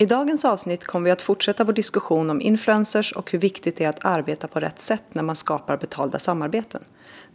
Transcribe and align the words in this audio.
I 0.00 0.06
dagens 0.06 0.44
avsnitt 0.44 0.84
kommer 0.84 1.04
vi 1.04 1.10
att 1.10 1.22
fortsätta 1.22 1.64
vår 1.64 1.72
diskussion 1.72 2.30
om 2.30 2.40
influencers 2.40 3.12
och 3.12 3.30
hur 3.30 3.38
viktigt 3.38 3.76
det 3.76 3.84
är 3.84 3.88
att 3.88 4.04
arbeta 4.04 4.48
på 4.48 4.60
rätt 4.60 4.80
sätt 4.80 5.02
när 5.12 5.22
man 5.22 5.36
skapar 5.36 5.76
betalda 5.76 6.18
samarbeten. 6.18 6.84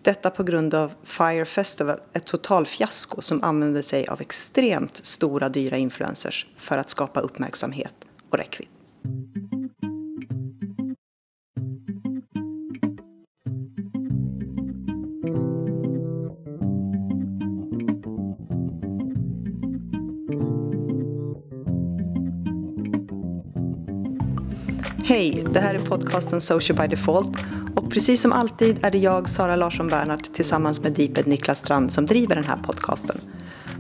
Detta 0.01 0.29
på 0.29 0.43
grund 0.43 0.73
av 0.73 0.93
Fire 1.03 1.45
Festival, 1.45 1.99
ett 2.13 2.25
totalfiasko 2.25 3.21
som 3.21 3.43
använder 3.43 3.81
sig 3.81 4.07
av 4.07 4.21
extremt 4.21 5.05
stora 5.05 5.49
dyra 5.49 5.77
influencers 5.77 6.47
för 6.57 6.77
att 6.77 6.89
skapa 6.89 7.19
uppmärksamhet 7.19 7.93
och 8.29 8.37
räckvidd. 8.37 8.69
Hej, 25.07 25.43
det 25.53 25.59
här 25.59 25.75
är 25.75 25.79
podcasten 25.79 26.41
Social 26.41 26.77
by 26.77 26.87
Default 26.87 27.37
och 27.75 27.91
precis 27.91 28.21
som 28.21 28.31
alltid 28.31 28.85
är 28.85 28.91
det 28.91 28.97
jag, 28.97 29.29
Sara 29.29 29.55
Larsson 29.55 29.87
Bernhardt, 29.87 30.35
tillsammans 30.35 30.81
med 30.81 30.93
Deeped 30.93 31.27
Niklas 31.27 31.59
Strand 31.59 31.93
som 31.93 32.05
driver 32.05 32.35
den 32.35 32.43
här 32.43 32.57
podcasten. 32.57 33.21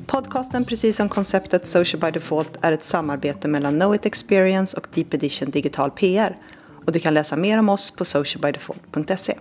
Podcasten, 0.07 0.65
precis 0.65 0.95
som 0.95 1.09
konceptet 1.09 1.67
Social 1.67 2.01
by 2.01 2.11
Default, 2.11 2.57
är 2.61 2.71
ett 2.71 2.83
samarbete 2.83 3.47
mellan 3.47 3.79
Know 3.79 3.95
It 3.95 4.05
Experience 4.05 4.77
och 4.77 4.87
Deep 4.93 5.13
Edition 5.13 5.49
Digital 5.49 5.91
PR. 5.91 6.37
Och 6.85 6.91
du 6.91 6.99
kan 6.99 7.13
läsa 7.13 7.35
mer 7.35 7.59
om 7.59 7.69
oss 7.69 7.95
på 7.95 8.05
socialbydefault.se. 8.05 9.37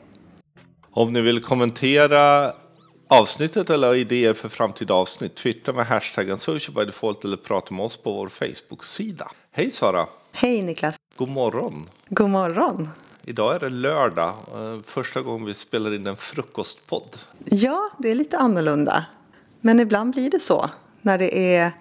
Om 0.91 1.13
ni 1.13 1.21
vill 1.21 1.43
kommentera 1.43 2.53
avsnittet 3.09 3.71
eller 3.71 3.95
idéer 3.95 4.35
för 4.35 4.49
framtida 4.49 4.95
avsnitt, 4.95 5.37
twittra 5.37 5.75
med 5.75 5.87
hashtaggen 5.87 6.39
socialbydefault 6.39 7.25
eller 7.25 7.37
prata 7.37 7.75
med 7.75 7.87
oss 7.87 7.97
på 7.97 8.13
vår 8.13 8.29
Facebook-sida. 8.29 9.31
Hej 9.53 9.71
Sara! 9.71 10.07
Hej 10.33 10.63
Niklas! 10.63 10.97
God 11.17 11.29
morgon! 11.29 11.89
God 12.09 12.31
morgon! 12.31 12.89
Idag 13.25 13.55
är 13.55 13.61
det 13.61 13.69
lördag, 13.69 14.35
eh, 14.55 14.79
första 14.87 15.21
gången 15.23 15.47
vi 15.47 15.55
spelar 15.55 15.95
in 15.95 16.07
en 16.07 16.17
frukostpodd. 16.17 17.17
Ja, 17.45 17.91
det 17.99 18.11
är 18.11 18.15
lite 18.15 18.39
annorlunda. 18.39 19.05
Men 19.61 19.81
ibland 19.81 20.15
blir 20.15 20.31
det 20.31 20.41
så 20.41 20.71
när 21.03 21.19
det 21.19 21.55
är 21.57 21.73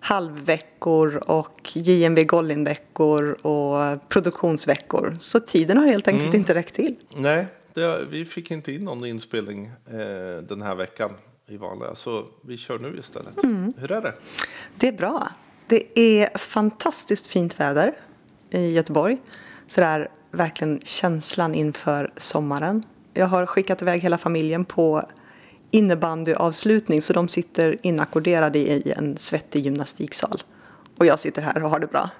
halvveckor 0.00 1.30
och 1.30 1.60
JMB 1.76 2.24
Gollin-veckor 2.24 3.46
och 3.46 4.08
produktionsveckor. 4.08 5.16
Så 5.20 5.40
tiden 5.40 5.76
har 5.78 5.86
helt 5.86 6.08
enkelt 6.08 6.28
Mm. 6.28 6.40
inte 6.40 6.54
räckt 6.54 6.74
till. 6.74 6.96
Nej, 7.16 7.46
det, 7.74 8.04
vi 8.10 8.24
fick 8.24 8.50
inte 8.50 8.72
in 8.72 8.84
någon 8.84 9.04
inspelning 9.04 9.66
eh, 9.66 10.42
den 10.48 10.62
här 10.62 10.74
veckan 10.74 11.12
i 11.48 11.56
vanliga, 11.56 11.94
så 11.94 12.24
vi 12.42 12.56
kör 12.56 12.78
nu 12.78 12.96
istället. 12.98 13.34
Hur 13.76 13.92
är 13.92 14.00
det? 14.02 14.14
Det 14.74 14.88
är 14.88 14.92
bra. 14.92 15.28
Det 15.66 15.98
är 15.98 16.38
fantastiskt 16.38 17.26
fint 17.26 17.60
väder 17.60 17.94
i 18.50 18.72
Göteborg. 18.72 19.16
Så 19.66 19.80
det 19.80 19.86
är 19.86 20.08
verkligen 20.30 20.80
känslan 20.84 21.54
inför 21.54 22.12
sommaren. 22.16 22.82
Jag 23.14 23.26
har 23.26 23.46
skickat 23.46 23.82
iväg 23.82 24.00
hela 24.00 24.18
familjen 24.18 24.64
på 24.64 25.02
innebandyavslutning 25.70 27.02
så 27.02 27.12
de 27.12 27.28
sitter 27.28 27.76
inackorderade 27.82 28.58
i 28.58 28.92
en 28.96 29.18
svettig 29.18 29.64
gymnastiksal. 29.64 30.42
Och 30.98 31.06
jag 31.06 31.18
sitter 31.18 31.42
här 31.42 31.62
och 31.62 31.70
har 31.70 31.80
det 31.80 31.86
bra. 31.86 32.10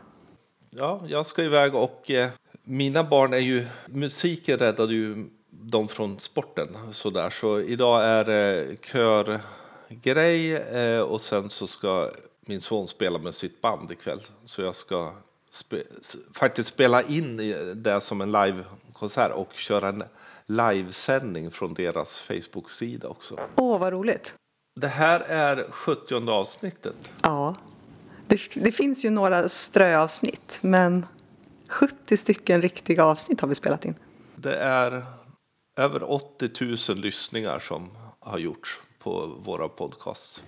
Ja, 0.71 1.01
jag 1.07 1.27
ska 1.27 1.43
iväg 1.43 1.75
och 1.75 2.11
eh, 2.11 2.31
mina 2.65 3.05
barn 3.05 3.33
är 3.33 3.39
ju, 3.39 3.67
musiken 3.87 4.59
räddade 4.59 4.95
ju 4.95 5.27
dem 5.51 5.89
från 5.89 6.21
sporten 6.21 6.69
sådär. 6.93 7.31
Så 7.31 7.61
idag 7.61 8.05
är 8.05 8.25
det 8.25 8.77
körgrej 8.83 10.57
eh, 10.57 11.01
och 11.01 11.21
sen 11.21 11.51
så 11.51 11.67
ska 11.67 12.11
min 12.41 12.61
son 12.61 12.89
spela 12.89 13.19
med 13.19 13.35
sitt 13.35 13.61
band 13.61 13.91
ikväll. 13.91 14.21
Så 14.45 14.63
jag 14.63 14.75
ska 14.75 15.13
spe, 15.51 15.83
faktiskt 16.35 16.69
spela 16.69 17.03
in 17.03 17.37
det 17.77 18.01
som 18.01 18.21
en 18.21 18.33
livekonsert 18.33 19.33
och 19.33 19.53
köra 19.55 19.89
en 19.89 20.05
livesändning 20.47 21.51
från 21.51 21.75
deras 21.75 22.21
Facebook-sida 22.21 23.09
också. 23.09 23.41
Åh, 23.57 23.79
vad 23.79 23.93
roligt. 23.93 24.35
Det 24.81 24.89
här 24.89 25.21
är 25.21 25.71
70 25.71 26.31
avsnittet. 26.31 27.13
Ja, 27.23 27.57
det, 28.27 28.41
det 28.55 28.73
finns 28.73 29.05
ju 29.05 29.11
några 29.11 29.49
ströavsnitt 29.49 30.59
men 30.61 31.07
70 31.69 32.17
stycken 32.17 32.63
riktiga 32.63 33.05
avsnitt 33.05 33.41
har 33.41 33.49
vi 33.49 33.55
spelat 33.55 33.85
in. 33.85 33.95
Det 34.37 34.57
är 34.57 35.05
över 35.77 36.11
80 36.11 36.51
000 36.89 36.99
lyssningar 36.99 37.59
som 37.59 37.91
har 38.21 38.39
gjorts 38.39 38.81
på 39.09 39.27
våra 39.45 39.69
podcasts. 39.69 40.43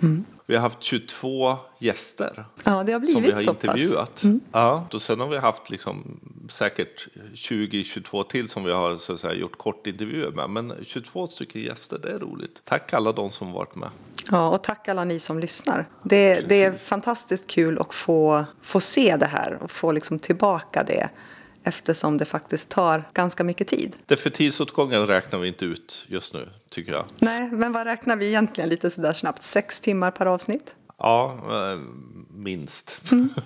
Vi 0.47 0.55
har 0.55 0.63
haft 0.63 0.83
22 0.83 1.57
gäster 1.79 2.45
Ja, 2.65 2.85
det 2.85 2.93
har 2.93 3.01
som 3.01 3.07
vi 3.07 3.15
blivit 3.15 3.35
har 3.35 3.43
så 3.43 3.51
intervjuat. 3.51 4.23
Ja, 4.53 4.87
och 4.93 5.03
sen 5.03 5.21
har 5.21 5.29
vi 5.29 5.39
haft 5.39 5.71
liksom 5.71 6.21
säkert 6.51 7.09
20-22 7.35 8.25
till 8.25 8.49
som 8.49 8.65
vi 8.65 8.73
har 8.73 8.97
så 8.97 9.13
att 9.13 9.21
säga, 9.21 9.35
gjort 9.35 9.59
kortintervjuer 9.59 10.31
med. 10.31 10.51
Men 10.51 10.75
22 10.87 11.27
stycken 11.27 11.63
gäster, 11.63 11.99
det 11.99 12.11
är 12.11 12.19
roligt. 12.19 12.63
Tack 12.65 12.93
alla 12.93 13.13
de 13.13 13.31
som 13.31 13.53
varit 13.53 13.75
med. 13.75 13.89
Ja, 14.31 14.49
och 14.49 14.63
tack 14.63 14.89
alla 14.89 15.05
ni 15.05 15.19
som 15.19 15.39
lyssnar. 15.39 15.89
Det, 16.03 16.41
det 16.49 16.63
är 16.63 16.73
fantastiskt 16.73 17.47
kul 17.47 17.79
att 17.79 17.95
få, 17.95 18.45
få 18.61 18.81
se 18.81 19.17
det 19.17 19.27
här 19.27 19.59
och 19.63 19.71
få 19.71 19.93
liksom 19.93 20.19
tillbaka 20.19 20.85
det 20.87 21.11
eftersom 21.65 22.19
det 22.19 22.25
faktiskt 22.25 22.69
tar 22.69 23.09
ganska 23.15 23.45
mycket 23.45 23.69
tid. 23.69 23.97
Det 24.07 24.17
för 24.17 24.31
tidsåtgången 24.31 25.07
räknar 25.07 25.39
vi 25.39 25.49
inte 25.49 25.65
ut 25.65 26.07
just 26.09 26.35
nu, 26.35 26.49
tycker 26.71 26.93
jag. 26.93 27.05
Nej, 27.19 27.51
men 27.53 27.73
vad 27.73 27.87
räknar 27.87 28.17
vi 28.17 28.27
egentligen 28.27 28.71
lite 28.71 28.91
sådär 28.91 29.13
snabbt? 29.13 29.43
Sex 29.43 29.81
timmar 29.81 30.11
per 30.11 30.27
avsnitt? 30.27 30.75
Ja, 30.99 31.39
eh, 31.51 31.81
minst. 32.31 33.13
Mm. 33.13 33.29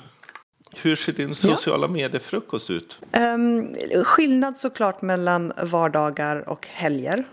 Hur 0.76 0.96
ser 0.96 1.12
din 1.12 1.34
sociala 1.34 1.88
medier-frukost 1.88 2.70
ut? 2.70 2.98
Um, 3.12 3.74
skillnad 4.04 4.58
såklart 4.58 5.02
mellan 5.02 5.52
vardagar 5.62 6.48
och 6.48 6.66
helger. 6.66 7.24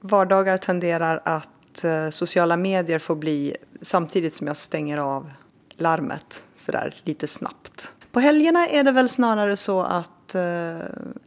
Vardagar 0.00 0.56
tenderar 0.56 1.22
att 1.24 1.84
eh, 1.84 2.10
sociala 2.10 2.56
medier 2.56 2.98
får 2.98 3.14
bli 3.14 3.56
samtidigt 3.82 4.34
som 4.34 4.46
jag 4.46 4.56
stänger 4.56 4.98
av 4.98 5.30
larmet 5.76 6.44
sådär 6.56 6.94
lite 7.04 7.26
snabbt. 7.26 7.92
På 8.12 8.20
helgerna 8.20 8.68
är 8.68 8.84
det 8.84 8.92
väl 8.92 9.08
snarare 9.08 9.56
så 9.56 9.82
att 9.82 10.34
eh, 10.34 10.76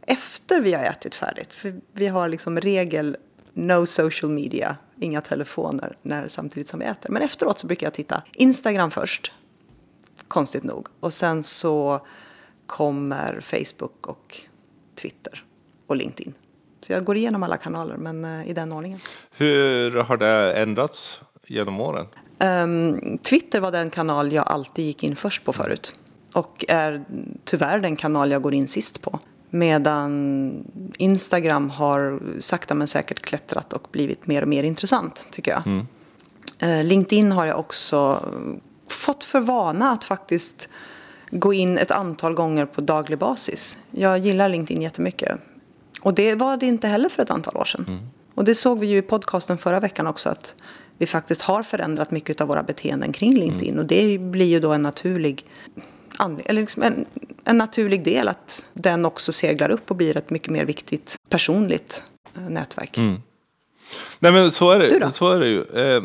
efter 0.06 0.60
vi 0.60 0.72
har 0.72 0.84
ätit 0.84 1.14
färdigt, 1.14 1.52
för 1.52 1.80
vi 1.92 2.08
har 2.08 2.28
liksom 2.28 2.60
regel 2.60 3.16
no 3.54 3.86
social 3.86 4.32
media, 4.32 4.76
inga 5.00 5.20
telefoner 5.20 5.96
när, 6.02 6.28
samtidigt 6.28 6.68
som 6.68 6.80
vi 6.80 6.86
äter. 6.86 7.10
Men 7.10 7.22
efteråt 7.22 7.58
så 7.58 7.66
brukar 7.66 7.86
jag 7.86 7.94
titta 7.94 8.22
Instagram 8.32 8.90
först, 8.90 9.32
konstigt 10.28 10.64
nog. 10.64 10.88
Och 11.00 11.12
sen 11.12 11.42
så 11.42 12.06
kommer 12.66 13.40
Facebook 13.40 14.06
och 14.06 14.40
Twitter 14.94 15.44
och 15.86 15.96
LinkedIn. 15.96 16.34
Så 16.80 16.92
jag 16.92 17.04
går 17.04 17.16
igenom 17.16 17.42
alla 17.42 17.56
kanaler, 17.56 17.96
men 17.96 18.24
eh, 18.24 18.50
i 18.50 18.52
den 18.52 18.72
ordningen. 18.72 18.98
Hur 19.30 19.90
har 19.90 20.16
det 20.16 20.52
ändrats 20.52 21.20
genom 21.46 21.80
åren? 21.80 22.06
Ehm, 22.38 23.18
Twitter 23.18 23.60
var 23.60 23.72
den 23.72 23.90
kanal 23.90 24.32
jag 24.32 24.48
alltid 24.48 24.84
gick 24.84 25.04
in 25.04 25.16
först 25.16 25.44
på 25.44 25.52
förut. 25.52 25.94
Och 26.36 26.64
är 26.68 27.04
tyvärr 27.44 27.80
den 27.80 27.96
kanal 27.96 28.30
jag 28.30 28.42
går 28.42 28.54
in 28.54 28.68
sist 28.68 29.02
på. 29.02 29.18
Medan 29.50 30.64
Instagram 30.98 31.70
har 31.70 32.20
sakta 32.40 32.74
men 32.74 32.86
säkert 32.86 33.20
klättrat 33.22 33.72
och 33.72 33.88
blivit 33.92 34.26
mer 34.26 34.42
och 34.42 34.48
mer 34.48 34.62
intressant, 34.62 35.28
tycker 35.30 35.50
jag. 35.50 35.62
Eh, 36.58 36.84
LinkedIn 36.84 37.32
har 37.32 37.46
jag 37.46 37.58
också 37.58 38.28
fått 38.88 39.24
för 39.24 39.40
vana 39.40 39.90
att 39.90 40.04
faktiskt 40.04 40.68
gå 41.30 41.52
in 41.52 41.78
ett 41.78 41.90
antal 41.90 42.34
gånger 42.34 42.66
på 42.66 42.80
daglig 42.80 43.18
basis. 43.18 43.78
Jag 43.90 44.18
gillar 44.18 44.48
LinkedIn 44.48 44.82
jättemycket. 44.82 45.38
Och 46.02 46.14
det 46.14 46.34
var 46.34 46.56
det 46.56 46.66
inte 46.66 46.88
heller 46.88 47.08
för 47.08 47.22
ett 47.22 47.30
antal 47.30 47.56
år 47.56 47.64
sedan. 47.64 47.84
Och 48.34 48.44
det 48.44 48.54
såg 48.54 48.78
vi 48.78 48.86
ju 48.86 48.98
i 48.98 49.02
podcasten 49.02 49.58
förra 49.58 49.80
veckan 49.80 50.06
också 50.06 50.28
att 50.28 50.54
vi 50.98 51.06
faktiskt 51.06 51.42
har 51.42 51.62
förändrat 51.62 52.10
mycket 52.10 52.40
av 52.40 52.48
våra 52.48 52.62
beteenden 52.62 53.12
kring 53.12 53.34
LinkedIn. 53.34 53.78
Och 53.78 53.86
det 53.86 54.18
blir 54.18 54.46
ju 54.46 54.60
då 54.60 54.72
en 54.72 54.82
naturlig, 54.82 55.44
eller 56.44 56.60
liksom 56.60 56.82
en, 56.82 57.06
en 57.44 57.58
naturlig 57.58 58.04
del 58.04 58.28
att 58.28 58.68
den 58.72 59.04
också 59.04 59.32
seglar 59.32 59.70
upp 59.70 59.90
och 59.90 59.96
blir 59.96 60.16
ett 60.16 60.30
mycket 60.30 60.50
mer 60.50 60.64
viktigt 60.64 61.16
personligt 61.28 62.04
eh, 62.36 62.42
nätverk. 62.42 62.96
Nej 64.18 64.32
men 64.32 64.50
så 64.50 64.70
är 64.70 64.78
det, 64.78 65.10
så 65.10 65.30
är 65.32 65.40
det 65.40 65.48
ju. 65.48 65.62
Eh, 65.62 66.02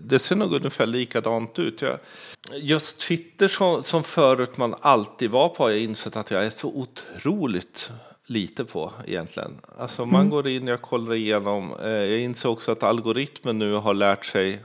Det 0.00 0.18
ser 0.18 0.36
nog 0.36 0.52
ungefär 0.54 0.86
likadant 0.86 1.58
ut. 1.58 1.82
Jag, 1.82 1.98
just 2.52 3.00
Twitter 3.00 3.48
som, 3.48 3.82
som 3.82 4.04
förut 4.04 4.56
man 4.56 4.74
alltid 4.80 5.30
var 5.30 5.48
på 5.48 5.62
har 5.62 5.70
jag 5.70 5.80
insett 5.80 6.16
att 6.16 6.30
jag 6.30 6.44
är 6.46 6.50
så 6.50 6.68
otroligt 6.68 7.90
lite 8.26 8.64
på 8.64 8.92
egentligen. 9.06 9.50
Alltså 9.78 10.06
man 10.06 10.30
går 10.30 10.48
in, 10.48 10.66
jag 10.66 10.82
kollar 10.82 11.14
igenom. 11.14 11.74
Eh, 11.82 11.88
Jag 11.88 12.20
inser 12.20 12.48
också 12.48 12.72
att 12.72 12.82
algoritmen 12.82 13.58
nu 13.58 13.72
har 13.74 13.94
lärt 13.94 14.24
sig 14.24 14.62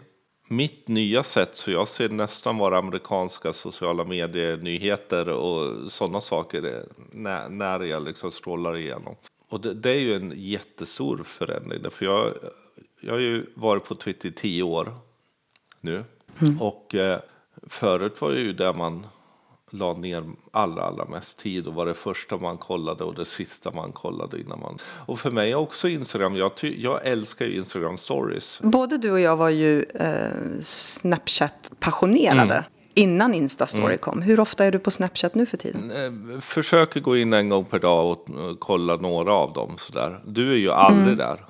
mitt 0.51 0.87
nya 0.87 1.23
sätt 1.23 1.49
så 1.53 1.71
jag 1.71 1.87
ser 1.87 2.09
nästan 2.09 2.57
bara 2.57 2.77
amerikanska 2.77 3.53
sociala 3.53 4.03
medier, 4.03 4.57
nyheter 4.57 5.29
och 5.29 5.91
sådana 5.91 6.21
saker 6.21 6.65
eh, 6.65 7.05
när, 7.11 7.49
när 7.49 7.79
jag 7.79 8.03
liksom 8.03 8.31
scrollar 8.31 8.77
igenom. 8.77 9.15
Och 9.49 9.61
det, 9.61 9.73
det 9.73 9.89
är 9.89 9.99
ju 9.99 10.15
en 10.15 10.33
jättestor 10.35 11.23
förändring. 11.23 11.91
För 11.91 12.05
jag, 12.05 12.33
jag 12.99 13.13
har 13.13 13.19
ju 13.19 13.45
varit 13.53 13.85
på 13.85 13.95
Twitter 13.95 14.29
i 14.29 14.31
tio 14.31 14.63
år 14.63 14.93
nu. 15.81 16.03
Och 16.59 16.95
eh, 16.95 17.19
förut 17.67 18.21
var 18.21 18.31
det 18.31 18.41
ju 18.41 18.53
där 18.53 18.73
man 18.73 19.05
la 19.69 19.93
ner 19.93 20.23
allra, 20.51 20.83
allra 20.83 21.05
mest 21.05 21.39
tid 21.39 21.67
och 21.67 21.73
var 21.73 21.85
det 21.85 21.93
första 21.93 22.37
man 22.37 22.57
kollade 22.57 23.03
och 23.03 23.15
det 23.15 23.25
sista 23.25 23.71
man 23.71 23.91
kollade 23.91 24.41
innan 24.41 24.59
man. 24.59 24.77
Och 25.05 25.19
för 25.19 25.31
mig 25.31 25.55
också 25.55 25.87
Instagram. 25.87 26.35
Jag, 26.35 26.55
ty, 26.55 26.81
jag 26.81 27.05
älskar 27.07 27.45
ju 27.45 27.57
Instagram 27.57 27.97
stories. 27.97 28.59
Både 28.63 28.97
du 28.97 29.11
och 29.11 29.19
jag 29.19 29.37
var 29.37 29.49
ju 29.49 29.83
eh, 29.83 30.59
Snapchat-passionerade. 30.61 32.53
Mm. 32.53 32.63
Innan 32.93 33.33
Instastory 33.33 33.85
mm. 33.85 33.97
kom. 33.97 34.21
Hur 34.21 34.39
ofta 34.39 34.65
är 34.65 34.71
du 34.71 34.79
på 34.79 34.91
Snapchat 34.91 35.35
nu 35.35 35.45
för 35.45 35.57
tiden? 35.57 35.91
Eh, 35.91 36.39
försöker 36.39 36.99
gå 36.99 37.17
in 37.17 37.33
en 37.33 37.49
gång 37.49 37.65
per 37.65 37.79
dag 37.79 38.11
och 38.11 38.27
kolla 38.59 38.95
några 38.95 39.33
av 39.33 39.53
dem. 39.53 39.75
Sådär. 39.77 40.19
Du 40.25 40.51
är 40.51 40.57
ju 40.57 40.71
aldrig 40.71 41.13
mm. 41.13 41.17
där. 41.17 41.45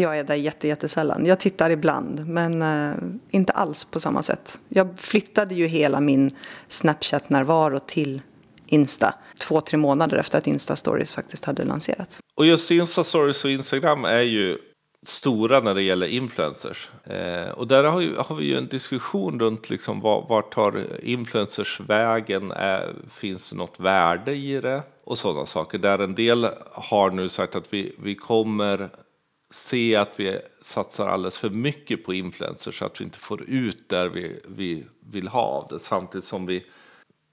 Jag 0.00 0.18
är 0.18 0.24
där 0.24 0.64
jättesällan. 0.64 1.26
Jag 1.26 1.40
tittar 1.40 1.70
ibland, 1.70 2.26
men 2.26 2.62
eh, 2.62 2.96
inte 3.30 3.52
alls 3.52 3.84
på 3.84 4.00
samma 4.00 4.22
sätt. 4.22 4.58
Jag 4.68 4.98
flyttade 4.98 5.54
ju 5.54 5.66
hela 5.66 6.00
min 6.00 6.30
Snapchat-närvaro 6.68 7.80
till 7.86 8.22
Insta 8.66 9.14
två, 9.40 9.60
tre 9.60 9.78
månader 9.78 10.16
efter 10.16 10.38
att 10.38 10.46
Insta-stories 10.46 11.14
faktiskt 11.14 11.44
hade 11.44 11.64
lanserats. 11.64 12.20
Och 12.34 12.46
just 12.46 12.70
Insta-stories 12.70 13.44
och 13.44 13.50
Instagram 13.50 14.04
är 14.04 14.20
ju 14.20 14.58
stora 15.06 15.60
när 15.60 15.74
det 15.74 15.82
gäller 15.82 16.06
influencers. 16.06 16.88
Eh, 17.04 17.50
och 17.50 17.66
där 17.66 17.84
har, 17.84 18.00
ju, 18.00 18.16
har, 18.16 18.36
vi 18.36 18.44
ju 18.44 18.58
en 18.58 18.68
diskussion 18.68 19.40
runt 19.40 19.70
liksom, 19.70 20.00
vart, 20.00 20.28
var 20.28 20.42
tar 20.42 20.86
influencers 21.02 21.80
vägen? 21.80 22.52
Är, 22.52 22.94
finns 23.10 23.50
det 23.50 23.56
något 23.56 23.80
värde 23.80 24.34
i 24.34 24.60
det? 24.60 24.82
Och 25.04 25.18
sådana 25.18 25.46
saker. 25.46 25.78
Där 25.78 25.98
en 25.98 26.14
del 26.14 26.48
har 26.72 27.10
nu 27.10 27.28
sagt 27.28 27.54
att 27.54 27.72
vi, 27.72 27.94
vi 27.98 28.14
kommer 28.14 28.90
se 29.54 29.96
att 29.96 30.20
vi 30.20 30.38
satsar 30.62 31.08
alldeles 31.08 31.38
för 31.38 31.50
mycket 31.50 32.04
på 32.04 32.14
influencers 32.14 32.78
så 32.78 32.84
att 32.84 33.00
vi 33.00 33.04
inte 33.04 33.18
får 33.18 33.42
ut 33.42 33.88
där 33.88 34.08
vi, 34.08 34.40
vi 34.48 34.86
vill 35.00 35.28
ha 35.28 35.40
av 35.40 35.68
det. 35.70 35.78
Samtidigt 35.78 36.24
som 36.24 36.46
vi 36.46 36.64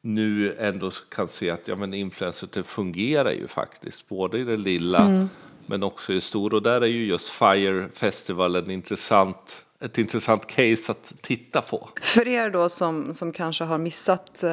nu 0.02 0.56
ändå 0.60 0.92
kan 1.10 1.28
se 1.28 1.50
att 1.50 1.68
ja, 1.68 1.76
men 1.76 1.94
influencers 1.94 2.50
det 2.50 2.64
fungerar 2.64 3.32
ju 3.32 3.48
faktiskt, 3.48 4.08
både 4.08 4.40
i 4.40 4.44
det 4.44 4.58
lilla 4.58 5.00
mm. 5.00 5.30
men 5.66 5.84
också 5.84 6.12
i 6.12 6.16
det 6.16 6.22
stora. 6.22 6.56
Och 6.56 6.64
där 6.64 6.82
är 6.82 6.86
ju 6.86 7.06
just 7.06 7.30
Fire 7.30 7.90
Festival 7.94 8.56
en 8.56 8.72
intressant 8.72 9.66
ett 9.80 9.98
intressant 9.98 10.48
case 10.48 10.92
att 10.92 11.14
titta 11.22 11.62
på. 11.62 11.90
För 12.02 12.28
er 12.28 12.50
då 12.50 12.70
som, 12.70 13.14
som 13.14 13.32
kanske 13.32 13.64
har 13.64 13.78
missat 13.78 14.44
eh, 14.44 14.50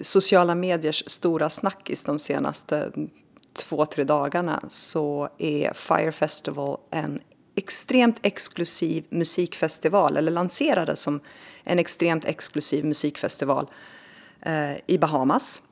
sociala 0.00 0.54
mediers 0.54 1.02
stora 1.06 1.50
snackis 1.50 2.04
de 2.04 2.18
senaste 2.18 2.92
två, 3.60 3.86
tre 3.86 4.04
dagarna 4.04 4.60
så 4.68 5.28
är 5.38 5.72
Fire 5.72 6.12
Festival 6.12 6.78
en 6.90 7.20
extremt 7.54 8.16
exklusiv 8.22 9.04
musikfestival, 9.10 10.16
eller 10.16 10.32
lanserades 10.32 11.00
som 11.00 11.20
en 11.64 11.78
extremt 11.78 12.24
exklusiv 12.24 12.84
musikfestival 12.84 13.66
eh, 14.42 14.76
i 14.86 14.98
Bahamas. 14.98 15.62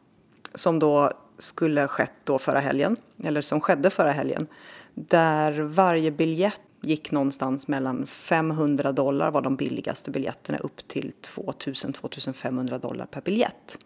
Som 0.55 0.79
då 0.79 1.13
skulle 1.39 1.89
skett 1.89 2.13
då 2.25 2.39
förra 2.39 2.61
helgen, 2.61 2.97
eller 3.25 3.43
som 3.43 3.61
skedde 3.61 3.91
förra 3.91 4.13
helgen. 4.13 4.47
Där 4.95 5.61
varje 5.61 6.11
biljett 6.11 6.61
gick 6.81 7.11
någonstans 7.11 7.69
mellan 7.69 8.07
500 8.07 8.93
dollar 8.93 9.31
var 9.31 9.43
de 9.43 9.57
billigaste 9.57 10.11
biljetterna 10.11 10.59
upp 10.59 10.89
till 10.89 11.13
2000-2500 11.23 12.79
dollar 12.79 13.07
per 13.07 13.21
biljett. 13.21 13.79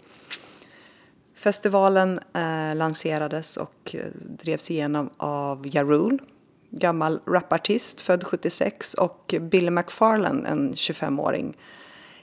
Festivalen 1.43 2.21
eh, 2.35 2.77
lanserades 2.77 3.56
och 3.56 3.94
eh, 3.94 4.00
drevs 4.15 4.71
igenom 4.71 5.11
av 5.17 5.67
Ja 5.73 5.83
Rule, 5.83 6.19
gammal 6.71 7.21
rapartist 7.27 8.00
född 8.00 8.25
76 8.25 8.94
och 8.94 9.35
Billy 9.41 9.71
McFarlane, 9.71 10.49
en 10.49 10.73
25-åring 10.73 11.56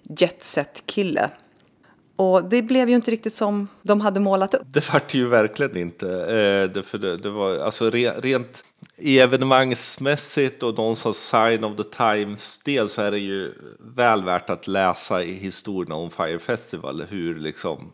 jetset-kille. 0.04 1.30
Och 2.16 2.50
det 2.50 2.62
blev 2.62 2.90
ju 2.90 2.96
inte 2.96 3.12
riktigt 3.12 3.34
som 3.34 3.68
de 3.82 4.02
hade 4.02 4.20
målat 4.20 4.54
upp. 4.54 4.64
Det 4.66 4.94
vart 4.94 5.14
ju 5.14 5.28
verkligen 5.28 5.78
inte. 5.78 6.08
Eh, 6.08 6.74
det, 6.74 6.84
för 6.84 6.98
det, 6.98 7.18
det 7.18 7.30
var 7.30 7.58
alltså 7.58 7.90
re, 7.90 8.12
rent 8.12 8.64
evenemangsmässigt 8.98 10.64
och 10.64 10.78
någonstans 10.78 11.18
sign 11.18 11.64
of 11.64 11.78
the 11.78 11.84
times 11.84 12.60
del 12.60 12.90
så 12.90 13.02
är 13.02 13.12
det 13.12 13.20
ju 13.20 13.54
väl 13.80 14.24
värt 14.24 14.50
att 14.50 14.68
läsa 14.68 15.24
i 15.24 15.34
historierna 15.34 15.96
om 15.96 16.10
Fire 16.10 16.40
Festival. 16.40 17.06
Hur 17.10 17.36
liksom 17.36 17.92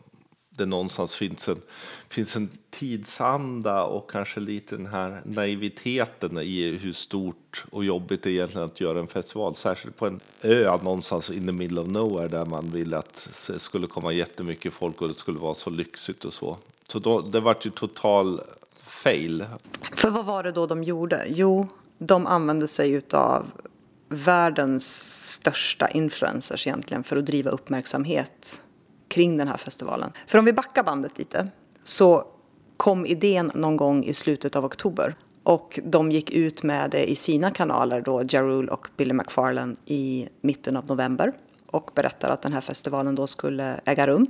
det 0.58 0.66
någonstans 0.66 1.16
finns 1.16 1.50
en, 1.50 1.62
finns 2.10 2.36
en 2.36 2.50
tidsanda 2.70 3.84
och 3.84 4.12
kanske 4.12 4.40
lite 4.40 4.76
den 4.76 4.86
här 4.86 5.22
naiviteten 5.26 6.38
i 6.38 6.78
hur 6.78 6.94
stort 6.94 7.66
och 7.72 7.86
jobbigt 7.86 8.24
det 8.24 8.30
är 8.30 8.34
egentligen 8.34 8.68
att 8.68 8.82
göra 8.82 9.00
en 9.00 9.08
festival. 9.08 9.56
Särskilt 9.56 9.98
på 9.98 10.08
en 10.08 10.20
ö 10.42 10.78
någonstans 10.84 11.30
in 11.30 11.46
the 11.46 11.52
middle 11.52 11.82
of 11.82 11.88
nowhere 11.88 12.28
där 12.28 12.46
man 12.46 12.70
ville 12.70 12.98
att 12.98 13.30
det 13.48 13.60
skulle 13.60 13.88
komma 13.88 14.14
jättemycket 14.14 14.74
folk 14.74 15.02
och 15.02 15.08
det 15.08 15.14
skulle 15.14 15.40
vara 15.40 15.56
så 15.56 15.70
lyxigt 15.70 16.26
och 16.26 16.34
så. 16.34 16.58
Så 16.88 17.00
då, 17.00 17.22
det 17.22 17.40
vart 17.40 17.66
ju 17.66 17.70
total 17.70 18.42
fail. 18.88 19.46
För 19.92 20.10
vad 20.10 20.26
var 20.26 20.44
det 20.44 20.52
då 20.52 20.68
de 20.68 20.84
gjorde? 20.84 21.26
Jo, 21.28 21.68
de 21.98 22.28
använde 22.28 22.68
sig 22.68 23.02
av 23.12 23.46
världens 24.10 24.86
största 25.34 25.90
influencers 25.90 26.68
egentligen 26.68 27.04
för 27.04 27.18
att 27.18 27.26
driva 27.26 27.52
uppmärksamhet 27.52 28.62
kring 29.16 29.38
den 29.38 29.48
här 29.48 29.58
festivalen. 29.58 30.12
För 30.28 30.38
om 30.38 30.46
vi 30.46 30.54
backar 30.54 30.84
bandet 30.84 31.18
lite 31.18 31.52
så 31.84 32.28
kom 32.78 33.06
idén 33.06 33.52
någon 33.56 33.78
gång 33.78 34.04
i 34.04 34.14
slutet 34.14 34.56
av 34.56 34.66
oktober. 34.66 35.16
Och 35.44 35.80
de 35.84 36.12
gick 36.12 36.32
ut 36.32 36.64
med 36.64 36.92
det 36.92 37.12
i 37.12 37.16
sina 37.16 37.52
kanaler 37.52 38.02
då, 38.02 38.24
Jarul 38.30 38.70
och 38.70 38.88
Billy 38.98 39.14
McFarlane 39.14 39.76
i 39.86 40.28
mitten 40.42 40.78
av 40.78 40.86
november 40.88 41.34
och 41.68 41.92
berättade 41.96 42.34
att 42.34 42.42
den 42.42 42.54
här 42.54 42.62
festivalen 42.62 43.16
då 43.16 43.28
skulle 43.28 43.80
äga 43.86 44.08
rum. 44.08 44.28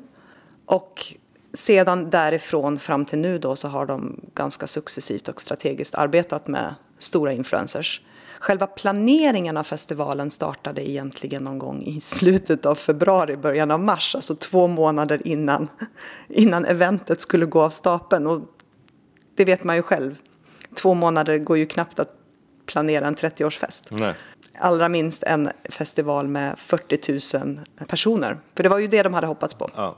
Och 0.65 1.13
sedan 1.53 2.09
därifrån 2.09 2.79
fram 2.79 3.05
till 3.05 3.19
nu 3.19 3.39
då 3.39 3.55
så 3.55 3.67
har 3.67 3.85
de 3.85 4.19
ganska 4.33 4.67
successivt 4.67 5.29
och 5.29 5.41
strategiskt 5.41 5.95
arbetat 5.95 6.47
med 6.47 6.75
stora 6.99 7.33
influencers 7.33 8.01
Själva 8.45 8.67
planeringen 8.67 9.57
av 9.57 9.63
festivalen 9.63 10.31
startade 10.31 10.89
egentligen 10.89 11.43
någon 11.43 11.59
gång 11.59 11.81
i 11.81 12.01
slutet 12.01 12.65
av 12.65 12.75
februari, 12.75 13.37
början 13.37 13.71
av 13.71 13.79
mars, 13.79 14.15
alltså 14.15 14.35
två 14.35 14.67
månader 14.67 15.27
innan, 15.27 15.67
innan 16.29 16.65
eventet 16.65 17.21
skulle 17.21 17.45
gå 17.45 17.61
av 17.61 17.69
stapeln. 17.69 18.27
Och 18.27 18.41
det 19.35 19.45
vet 19.45 19.63
man 19.63 19.75
ju 19.75 19.81
själv, 19.81 20.15
två 20.75 20.93
månader 20.93 21.37
går 21.37 21.57
ju 21.57 21.65
knappt 21.65 21.99
att 21.99 22.09
planera 22.65 23.07
en 23.07 23.15
30-årsfest. 23.15 24.13
Allra 24.59 24.89
minst 24.89 25.23
en 25.23 25.49
festival 25.69 26.27
med 26.27 26.59
40 26.59 27.39
000 27.39 27.59
personer. 27.87 28.37
För 28.55 28.63
det 28.63 28.69
var 28.69 28.79
ju 28.79 28.87
det 28.87 29.03
de 29.03 29.13
hade 29.13 29.27
hoppats 29.27 29.53
på. 29.53 29.69
Ja. 29.75 29.97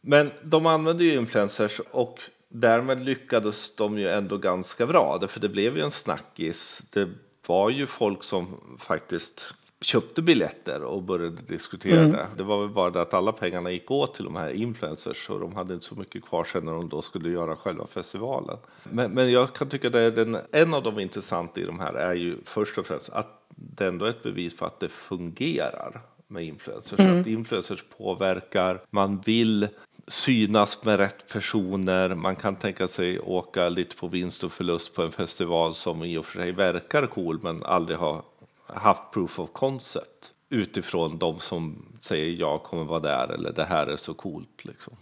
Men 0.00 0.30
de 0.42 0.66
använde 0.66 1.04
ju 1.04 1.14
influencers 1.14 1.80
och 1.90 2.20
därmed 2.48 3.04
lyckades 3.04 3.76
de 3.76 3.98
ju 3.98 4.10
ändå 4.10 4.38
ganska 4.38 4.86
bra. 4.86 5.28
För 5.28 5.40
det 5.40 5.48
blev 5.48 5.76
ju 5.76 5.82
en 5.82 5.90
snackis. 5.90 6.82
Det 6.90 7.08
var 7.48 7.70
ju 7.70 7.86
folk 7.86 8.22
som 8.22 8.46
faktiskt 8.78 9.54
köpte 9.80 10.22
biljetter 10.22 10.82
och 10.82 11.02
började 11.02 11.42
diskutera 11.42 12.00
mm. 12.00 12.12
det. 12.12 12.26
Det 12.36 12.42
var 12.42 12.60
väl 12.60 12.70
bara 12.70 12.90
det 12.90 13.02
att 13.02 13.14
alla 13.14 13.32
pengarna 13.32 13.70
gick 13.70 13.90
åt 13.90 14.14
till 14.14 14.24
de 14.24 14.36
här 14.36 14.50
influencers 14.50 15.30
och 15.30 15.40
de 15.40 15.56
hade 15.56 15.74
inte 15.74 15.86
så 15.86 15.94
mycket 15.94 16.24
kvar 16.24 16.44
sen 16.44 16.64
när 16.64 16.72
de 16.72 16.88
då 16.88 17.02
skulle 17.02 17.28
göra 17.28 17.56
själva 17.56 17.86
festivalen. 17.86 18.56
Men, 18.82 19.10
men 19.10 19.32
jag 19.32 19.54
kan 19.54 19.68
tycka 19.68 19.88
att 19.88 20.46
en 20.52 20.74
av 20.74 20.82
de 20.82 20.98
intressanta 20.98 21.60
i 21.60 21.64
de 21.64 21.80
här 21.80 21.94
är 21.94 22.14
ju 22.14 22.36
först 22.44 22.78
och 22.78 22.86
främst 22.86 23.08
att 23.08 23.42
det 23.48 23.86
ändå 23.86 24.04
är 24.04 24.10
ett 24.10 24.22
bevis 24.22 24.56
för 24.56 24.66
att 24.66 24.80
det 24.80 24.88
fungerar 24.88 26.02
med 26.28 26.44
influencers. 26.44 27.00
Mm. 27.00 27.20
Att 27.20 27.26
influencers 27.26 27.84
påverkar, 27.98 28.80
man 28.90 29.20
vill 29.20 29.68
synas 30.08 30.84
med 30.84 30.96
rätt 30.96 31.28
personer, 31.32 32.14
man 32.14 32.36
kan 32.36 32.56
tänka 32.56 32.88
sig 32.88 33.20
åka 33.20 33.68
lite 33.68 33.96
på 33.96 34.08
vinst 34.08 34.44
och 34.44 34.52
förlust 34.52 34.94
på 34.94 35.02
en 35.02 35.12
festival 35.12 35.74
som 35.74 36.04
i 36.04 36.16
och 36.16 36.26
för 36.26 36.38
sig 36.38 36.52
verkar 36.52 37.06
cool 37.06 37.40
men 37.42 37.62
aldrig 37.62 37.98
har 37.98 38.22
haft 38.66 39.02
proof 39.12 39.38
of 39.38 39.50
concept 39.52 40.30
utifrån 40.50 41.18
de 41.18 41.40
som 41.40 41.82
säger 42.00 42.40
jag 42.40 42.62
kommer 42.62 42.84
vara 42.84 43.00
där 43.00 43.34
eller 43.34 43.52
det 43.52 43.64
här 43.64 43.86
är 43.86 43.96
så 43.96 44.14
coolt. 44.14 44.64
Liksom. 44.64 44.94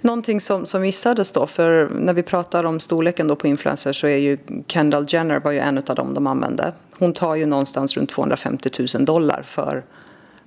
Någonting 0.00 0.40
som, 0.40 0.66
som 0.66 0.82
missades 0.82 1.32
då, 1.32 1.46
för 1.46 1.88
när 1.88 2.12
vi 2.12 2.22
pratar 2.22 2.64
om 2.64 2.80
storleken 2.80 3.28
då 3.28 3.36
på 3.36 3.46
influencers 3.46 4.00
så 4.00 4.06
är 4.06 4.16
ju 4.16 4.38
Kendall 4.66 5.06
Jenner 5.08 5.40
var 5.40 5.52
ju 5.52 5.58
en 5.58 5.78
av 5.78 5.94
dem 5.94 6.14
de 6.14 6.26
använde. 6.26 6.72
Hon 6.98 7.12
tar 7.12 7.34
ju 7.34 7.46
någonstans 7.46 7.96
runt 7.96 8.10
250 8.10 8.70
000 8.94 9.04
dollar 9.04 9.42
för 9.42 9.84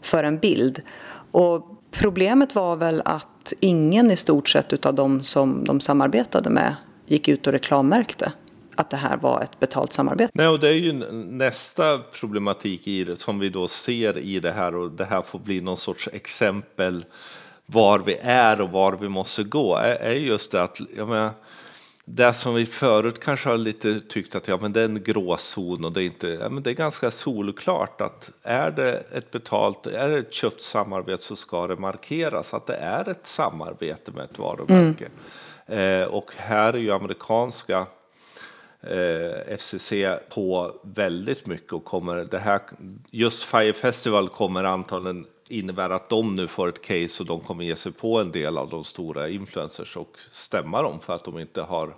för 0.02 0.24
en 0.24 0.40
bild. 0.40 0.82
Och 1.32 1.68
problemet 1.92 2.56
var 2.56 2.76
väl 2.76 3.02
att 3.06 3.54
ingen 3.60 4.12
i 4.12 4.18
stort 4.18 4.50
sett 4.50 4.74
utav 4.74 4.96
de 4.96 5.24
som 5.24 5.64
de 5.64 5.80
samarbetade 5.80 6.50
med 6.50 6.76
gick 7.08 7.28
ut 7.28 7.48
och 7.48 7.54
reklammärkte 7.54 8.32
att 8.76 8.90
det 8.90 8.98
här 8.98 9.18
var 9.18 9.42
ett 9.42 9.60
betalt 9.60 9.94
samarbete. 9.94 10.32
Nej, 10.34 10.48
och 10.48 10.60
det 10.60 10.68
är 10.68 10.74
ju 10.74 10.94
nästa 11.14 11.98
problematik 11.98 12.88
i 12.88 13.04
det 13.04 13.16
som 13.16 13.40
vi 13.40 13.50
då 13.50 13.68
ser 13.68 14.18
i 14.18 14.40
det 14.40 14.52
här 14.52 14.76
och 14.76 14.92
det 14.92 15.06
här 15.06 15.22
får 15.22 15.40
bli 15.40 15.62
någon 15.62 15.78
sorts 15.78 16.10
exempel 16.14 17.06
var 17.66 18.00
vi 18.00 18.18
är 18.22 18.62
och 18.62 18.70
var 18.70 18.92
vi 18.92 19.10
måste 19.10 19.44
gå 19.44 19.76
är 19.78 20.12
just 20.12 20.52
det 20.52 20.64
att 20.64 20.78
jag 20.98 21.08
menar, 21.08 21.32
det 22.06 22.34
som 22.34 22.56
vi 22.56 22.66
förut 22.66 23.20
kanske 23.20 23.50
har 23.50 23.58
lite 23.58 24.00
tyckt 24.00 24.36
att 24.36 24.48
ja, 24.48 24.58
men 24.62 24.74
det 24.74 24.82
är 24.82 24.86
en 24.86 25.04
gråzon 25.04 25.86
och 25.86 25.92
det 25.92 26.04
är 26.04 26.06
inte, 26.06 26.28
ja, 26.28 26.50
men 26.50 26.64
det 26.64 26.70
är 26.70 26.74
ganska 26.74 27.12
solklart 27.12 28.02
att 28.02 28.32
är 28.44 28.72
det 28.72 29.04
ett 29.12 29.32
betalt, 29.32 29.88
är 29.88 30.10
det 30.10 30.18
ett 30.18 30.34
köpt 30.34 30.62
samarbete 30.62 31.24
så 31.24 31.36
ska 31.36 31.68
det 31.68 31.76
markeras 31.76 32.54
att 32.54 32.68
det 32.68 32.76
är 32.76 33.10
ett 33.10 33.26
samarbete 33.26 34.12
med 34.12 34.24
ett 34.24 34.40
varumärke. 34.40 35.10
Mm. 35.66 36.02
Eh, 36.02 36.08
och 36.08 36.32
här 36.36 36.74
är 36.74 36.78
ju 36.78 36.92
amerikanska 36.92 37.88
eh, 38.82 39.58
FCC 39.58 39.94
på 40.30 40.76
väldigt 40.84 41.46
mycket 41.46 41.74
och 41.74 41.86
kommer 41.86 42.16
det 42.16 42.40
här, 42.40 42.62
just 43.12 43.44
Fire 43.44 43.74
Festival 43.74 44.30
kommer 44.30 44.64
antagligen 44.64 45.26
innebära 45.52 45.96
att 45.96 46.10
de 46.10 46.36
nu 46.36 46.48
får 46.48 46.70
ett 46.70 46.82
case 46.82 47.24
och 47.24 47.28
de 47.28 47.40
kommer 47.40 47.64
ge 47.64 47.76
sig 47.76 47.92
på 47.92 48.20
en 48.20 48.32
del 48.32 48.58
av 48.58 48.70
de 48.70 48.84
stora 48.84 49.30
influencers 49.30 49.98
och 49.98 50.18
stämma 50.32 50.82
dem 50.82 51.00
för 51.00 51.14
att 51.14 51.24
de 51.24 51.40
inte 51.40 51.62
har 51.62 51.96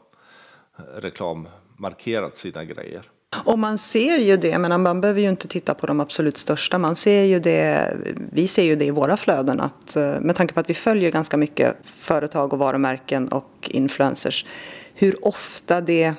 reklammarkerat 0.95 2.35
sina 2.35 2.63
grejer. 2.65 3.01
Och 3.45 3.59
man 3.59 3.77
ser 3.77 4.17
ju 4.17 4.37
det, 4.37 4.57
men 4.57 4.81
man 4.81 5.01
behöver 5.01 5.21
ju 5.21 5.29
inte 5.29 5.47
titta 5.47 5.73
på 5.73 5.87
de 5.87 5.99
absolut 5.99 6.37
största. 6.37 6.77
Man 6.77 6.95
ser 6.95 7.23
ju 7.23 7.39
det, 7.39 7.97
vi 8.31 8.47
ser 8.47 8.63
ju 8.63 8.75
det 8.75 8.85
i 8.85 8.91
våra 8.91 9.17
flöden 9.17 9.59
att 9.59 9.95
eh, 9.95 10.19
med 10.19 10.35
tanke 10.35 10.53
på 10.53 10.59
att 10.59 10.69
vi 10.69 10.73
följer 10.73 11.11
ganska 11.11 11.37
mycket 11.37 11.75
företag 11.83 12.53
och 12.53 12.59
varumärken 12.59 13.27
och 13.27 13.69
influencers, 13.71 14.45
hur 14.93 15.27
ofta 15.27 15.81
det, 15.81 16.13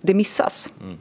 det 0.00 0.14
missas. 0.14 0.72
Mm. 0.80 0.96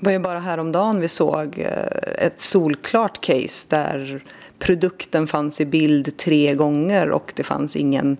Det 0.00 0.06
var 0.06 0.12
ju 0.12 0.18
bara 0.18 0.38
häromdagen 0.38 1.00
vi 1.00 1.08
såg 1.08 1.58
eh, 1.58 2.26
ett 2.26 2.40
solklart 2.40 3.20
case 3.20 3.66
där 3.70 4.24
produkten 4.60 5.26
fanns 5.26 5.60
i 5.60 5.66
bild 5.66 6.16
tre 6.16 6.54
gånger 6.54 7.10
och 7.10 7.32
det 7.36 7.42
fanns 7.44 7.76
ingen, 7.76 8.16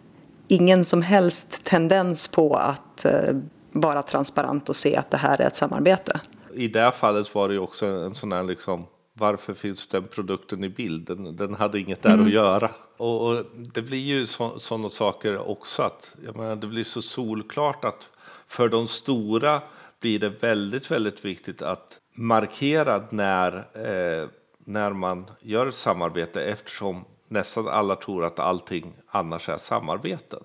ingen 0.49 0.85
som 0.85 1.03
helst 1.03 1.65
tendens 1.65 2.29
på 2.29 2.55
att 2.55 3.05
eh, 3.05 3.37
vara 3.73 4.03
transparent 4.03 4.69
och 4.69 4.77
se 4.77 4.97
att 4.97 5.11
det 5.11 5.17
här 5.17 5.41
är 5.41 5.47
ett 5.47 5.57
samarbete. 5.57 6.21
I 6.55 6.69
det 6.69 6.81
här 6.81 6.91
fallet 6.91 7.35
var 7.35 7.49
det 7.49 7.55
ju 7.55 7.61
också 7.61 7.87
en 7.87 8.15
sån 8.15 8.33
här 8.33 8.43
liksom 8.43 8.87
varför 9.21 9.55
finns 9.55 9.87
den 9.87 10.05
produkten 10.05 10.65
i 10.65 10.69
bild? 10.69 11.07
Den, 11.07 11.37
den 11.37 11.55
hade 11.55 11.81
inget 11.81 12.03
där 12.03 12.15
mm. 12.15 12.27
att 12.27 12.33
göra. 12.33 12.71
Och, 12.97 13.29
och, 13.29 13.45
det 13.55 13.83
blir 13.83 13.99
ju 13.99 14.27
sådana 14.59 14.91
saker 14.91 15.49
också 15.49 15.83
att 15.83 16.15
jag 16.25 16.37
menar, 16.37 16.57
det 16.57 16.67
blir 16.67 16.85
så 16.85 17.03
solklart 17.03 17.85
att 17.85 18.09
för 18.47 18.69
de 18.69 18.87
stora 18.87 19.63
blir 20.01 20.19
det 20.19 20.29
väldigt, 20.29 20.91
väldigt 20.91 21.25
viktigt 21.25 21.63
att 21.63 22.01
markera 22.17 23.03
när, 23.11 23.53
eh, 23.75 24.29
när 24.65 24.93
man 24.93 25.31
gör 25.41 25.67
ett 25.67 25.75
samarbete 25.75 26.45
eftersom 26.45 27.05
nästan 27.29 27.69
alla 27.69 27.97
tror 27.97 28.25
att 28.25 28.39
allting 28.39 28.93
annars 29.07 29.49
är 29.49 29.59
samarbeten. 29.59 30.41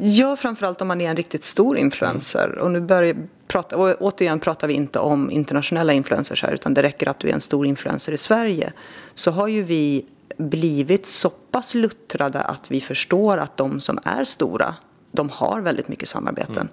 Ja, 0.00 0.36
framförallt 0.36 0.80
om 0.80 0.88
man 0.88 1.00
är 1.00 1.10
en 1.10 1.16
riktigt 1.16 1.44
stor 1.44 1.78
influencer. 1.78 2.46
Mm. 2.46 2.58
Och 2.64 2.70
nu 2.70 2.80
börjar 2.80 3.16
prata, 3.46 3.76
och 3.76 3.96
återigen 4.00 4.40
pratar 4.40 4.68
vi 4.68 4.74
inte 4.74 4.98
om 4.98 5.30
internationella 5.30 5.92
influencers 5.92 6.42
här, 6.42 6.52
utan 6.52 6.74
det 6.74 6.82
räcker 6.82 7.08
att 7.08 7.18
du 7.18 7.28
är 7.28 7.32
en 7.32 7.40
stor 7.40 7.66
influencer 7.66 8.12
i 8.12 8.16
Sverige. 8.16 8.72
Så 9.14 9.30
har 9.30 9.48
ju 9.48 9.62
vi 9.62 10.06
blivit 10.36 11.06
så 11.06 11.30
pass 11.30 11.74
luttrade 11.74 12.40
att 12.40 12.70
vi 12.70 12.80
förstår 12.80 13.38
att 13.38 13.56
de 13.56 13.80
som 13.80 13.98
är 14.04 14.24
stora, 14.24 14.74
de 15.12 15.30
har 15.30 15.60
väldigt 15.60 15.88
mycket 15.88 16.08
samarbeten. 16.08 16.56
Mm. 16.56 16.68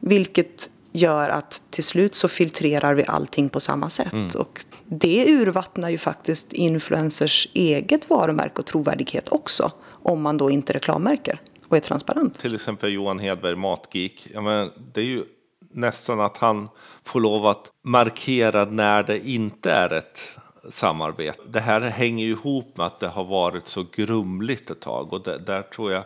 Vilket 0.00 0.70
gör 0.92 1.28
att 1.28 1.62
till 1.70 1.84
slut 1.84 2.14
så 2.14 2.28
filtrerar 2.28 2.94
vi 2.94 3.04
allting 3.06 3.48
på 3.48 3.60
samma 3.60 3.90
sätt. 3.90 4.12
Mm. 4.12 4.28
Och 4.38 4.64
det 4.84 5.26
urvattnar 5.28 5.90
ju 5.90 5.98
faktiskt 5.98 6.52
influencers 6.52 7.48
eget 7.52 8.10
varumärke 8.10 8.60
och 8.60 8.66
trovärdighet 8.66 9.28
också. 9.28 9.72
Om 9.88 10.22
man 10.22 10.38
då 10.38 10.50
inte 10.50 10.72
reklammärker 10.72 11.40
och 11.68 11.76
är 11.76 11.80
transparent. 11.80 12.38
Till 12.38 12.54
exempel 12.54 12.92
Johan 12.92 13.18
Hedberg, 13.18 13.56
Matgeek. 13.56 14.26
Ja, 14.34 14.40
men 14.40 14.70
det 14.94 15.00
är 15.00 15.04
ju 15.04 15.24
nästan 15.72 16.20
att 16.20 16.36
han 16.36 16.68
får 17.04 17.20
lov 17.20 17.46
att 17.46 17.70
markera 17.84 18.64
när 18.64 19.02
det 19.02 19.28
inte 19.28 19.70
är 19.70 19.92
ett 19.92 20.32
samarbete. 20.68 21.40
Det 21.48 21.60
här 21.60 21.80
hänger 21.80 22.24
ju 22.24 22.30
ihop 22.30 22.76
med 22.76 22.86
att 22.86 23.00
det 23.00 23.08
har 23.08 23.24
varit 23.24 23.66
så 23.66 23.86
grumligt 23.92 24.70
ett 24.70 24.80
tag 24.80 25.12
och 25.12 25.22
det, 25.22 25.38
där 25.38 25.62
tror 25.62 25.92
jag 25.92 26.04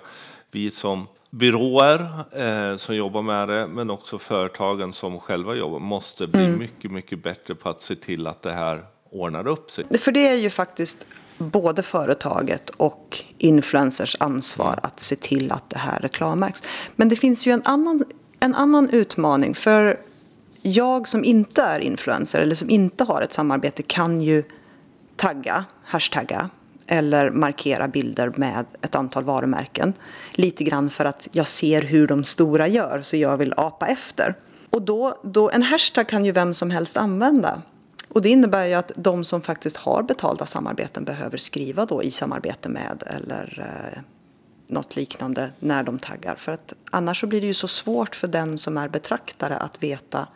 vi 0.51 0.71
som 0.71 1.07
byråer 1.31 2.01
eh, 2.33 2.77
som 2.77 2.97
jobbar 2.97 3.23
med 3.23 3.49
det, 3.49 3.67
men 3.67 3.91
också 3.91 4.19
företagen 4.19 4.93
som 4.93 5.21
själva 5.21 5.55
jobbar, 5.55 5.79
måste 5.79 6.27
bli 6.27 6.45
mm. 6.45 6.59
mycket, 6.59 6.91
mycket 6.91 7.23
bättre 7.23 7.55
på 7.55 7.69
att 7.69 7.83
se 7.83 7.97
till 7.97 8.27
att 8.27 8.43
det 8.43 8.53
här 8.53 8.85
ordnar 9.11 9.47
upp 9.47 9.71
sig. 9.71 9.99
För 9.99 10.13
det 10.13 10.29
är 10.29 10.37
ju 10.37 10.51
faktiskt 10.51 11.07
både 11.39 11.83
företaget 11.83 12.71
och 12.71 13.25
influencers 13.39 14.17
ansvar 14.21 14.79
att 14.83 15.01
se 15.01 15.17
till 15.17 15.53
att 15.53 15.71
det 15.71 15.79
här 15.79 15.99
reklammärks. 15.99 16.63
Men 16.97 17.09
det 17.09 17.17
finns 17.17 17.47
ju 17.47 17.53
en 17.53 17.63
annan, 17.65 18.05
en 18.41 18.55
annan 18.55 18.91
utmaning. 18.91 19.55
För 19.55 20.01
jag 20.63 21.09
som 21.09 21.25
inte 21.25 21.63
är 21.63 21.81
influencer 21.81 22.41
eller 22.41 22.55
som 22.55 22.71
inte 22.71 23.05
har 23.05 23.23
ett 23.23 23.33
samarbete 23.33 23.83
kan 23.83 24.21
ju 24.21 24.45
tagga, 25.17 25.65
hashtagga 25.85 26.51
eller 26.87 27.31
markera 27.31 27.89
bilder 27.89 28.33
med 28.37 28.65
ett 28.83 28.95
antal 28.95 29.25
varumärken. 29.25 29.93
Lite 30.33 30.65
grann 30.65 30.91
för 30.91 31.05
att 31.05 31.29
jag 31.33 31.47
ser 31.47 31.83
hur 31.83 32.07
de 32.07 32.25
stora 32.25 32.69
gör 32.69 33.03
så 33.03 33.17
jag 33.17 33.37
vill 33.37 33.55
apa 33.57 33.87
efter. 33.87 34.35
Och 34.71 34.83
då, 34.83 35.21
då, 35.23 35.51
en 35.51 35.63
hashtag 35.63 36.09
kan 36.09 36.25
ju 36.25 36.33
vem 36.33 36.55
som 36.55 36.71
helst 36.71 36.97
använda. 36.97 37.63
Och 38.09 38.23
det 38.23 38.29
innebär 38.29 38.65
ju 38.65 38.75
att 38.75 38.93
de 38.97 39.25
som 39.25 39.43
faktiskt 39.43 39.77
har 39.77 40.03
betalda 40.03 40.47
samarbeten 40.47 41.05
behöver 41.05 41.39
skriva 41.39 41.87
då 41.87 42.03
i 42.03 42.11
samarbete 42.11 42.69
med 42.69 43.03
eller 43.07 43.67
eh, 43.93 44.01
något 44.67 44.97
liknande 44.97 45.51
när 45.59 45.83
de 45.83 45.99
taggar. 45.99 46.35
För 46.35 46.53
att 46.53 46.73
annars 46.91 47.21
så 47.21 47.27
blir 47.27 47.41
det 47.41 47.47
ju 47.47 47.55
så 47.55 47.69
svårt 47.69 48.17
för 48.17 48.29
den 48.29 48.59
som 48.59 48.79
är 48.79 48.89
betraktare 48.89 49.57
att 49.57 49.83
veta 49.83 50.27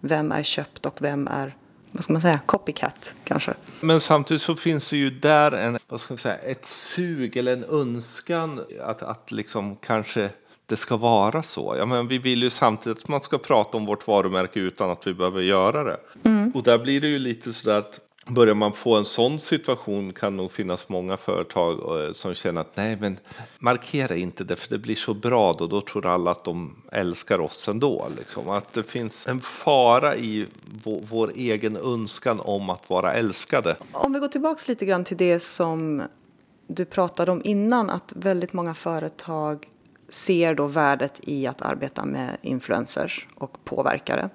vem 0.00 0.32
är 0.32 0.42
köpt 0.42 0.86
och 0.86 1.02
vem 1.02 1.28
är 1.28 1.54
vad 1.92 2.04
ska 2.04 2.12
man 2.12 2.22
säga, 2.22 2.40
copycat 2.46 3.14
kanske. 3.24 3.54
Men 3.80 4.00
samtidigt 4.00 4.42
så 4.42 4.56
finns 4.56 4.90
det 4.90 4.96
ju 4.96 5.10
där 5.10 5.52
en, 5.52 5.78
vad 5.88 6.00
ska 6.00 6.14
man 6.14 6.18
säga, 6.18 6.36
ett 6.36 6.64
sug 6.64 7.36
eller 7.36 7.52
en 7.52 7.64
önskan 7.64 8.60
att, 8.80 9.02
att 9.02 9.32
liksom 9.32 9.76
kanske 9.76 10.30
det 10.66 10.76
ska 10.76 10.96
vara 10.96 11.42
så. 11.42 11.74
Ja, 11.78 11.86
men 11.86 12.08
vi 12.08 12.18
vill 12.18 12.42
ju 12.42 12.50
samtidigt 12.50 12.98
att 12.98 13.08
man 13.08 13.20
ska 13.20 13.38
prata 13.38 13.76
om 13.76 13.86
vårt 13.86 14.06
varumärke 14.06 14.60
utan 14.60 14.90
att 14.90 15.06
vi 15.06 15.14
behöver 15.14 15.40
göra 15.40 15.84
det. 15.84 16.00
Mm. 16.22 16.52
Och 16.54 16.62
där 16.62 16.78
blir 16.78 17.00
det 17.00 17.06
ju 17.08 17.18
lite 17.18 17.52
så 17.52 17.70
att 17.70 18.00
Börjar 18.26 18.54
man 18.54 18.72
få 18.72 18.96
en 18.96 19.04
sån 19.04 19.40
situation 19.40 20.12
kan 20.12 20.36
nog 20.36 20.52
finnas 20.52 20.88
många 20.88 21.16
företag 21.16 22.04
eh, 22.06 22.12
som 22.12 22.34
känner 22.34 22.60
att 22.60 22.76
nej 22.76 22.96
men 22.96 23.18
markera 23.58 24.16
inte 24.16 24.44
det 24.44 24.56
för 24.56 24.70
det 24.70 24.78
blir 24.78 24.94
så 24.94 25.14
bra 25.14 25.52
då, 25.52 25.66
då 25.66 25.80
tror 25.80 26.06
alla 26.06 26.30
att 26.30 26.44
de 26.44 26.82
älskar 26.92 27.40
oss 27.40 27.68
ändå. 27.68 28.08
Liksom. 28.16 28.48
Att 28.48 28.72
det 28.72 28.82
finns 28.82 29.26
en 29.26 29.40
fara 29.40 30.16
i 30.16 30.46
vår, 30.84 31.00
vår 31.10 31.32
egen 31.34 31.76
önskan 31.76 32.40
om 32.40 32.70
att 32.70 32.90
vara 32.90 33.12
älskade. 33.12 33.76
Om 33.92 34.12
vi 34.12 34.18
går 34.18 34.28
tillbaks 34.28 34.68
lite 34.68 34.86
grann 34.86 35.04
till 35.04 35.16
det 35.16 35.40
som 35.40 36.02
du 36.66 36.84
pratade 36.84 37.30
om 37.30 37.40
innan 37.44 37.90
att 37.90 38.12
väldigt 38.16 38.52
många 38.52 38.74
företag 38.74 39.68
ser 40.08 40.54
då 40.54 40.66
värdet 40.66 41.20
i 41.22 41.46
att 41.46 41.62
arbeta 41.62 42.04
med 42.04 42.36
influencers 42.42 43.28
och 43.34 43.64
påverkare. 43.64 44.30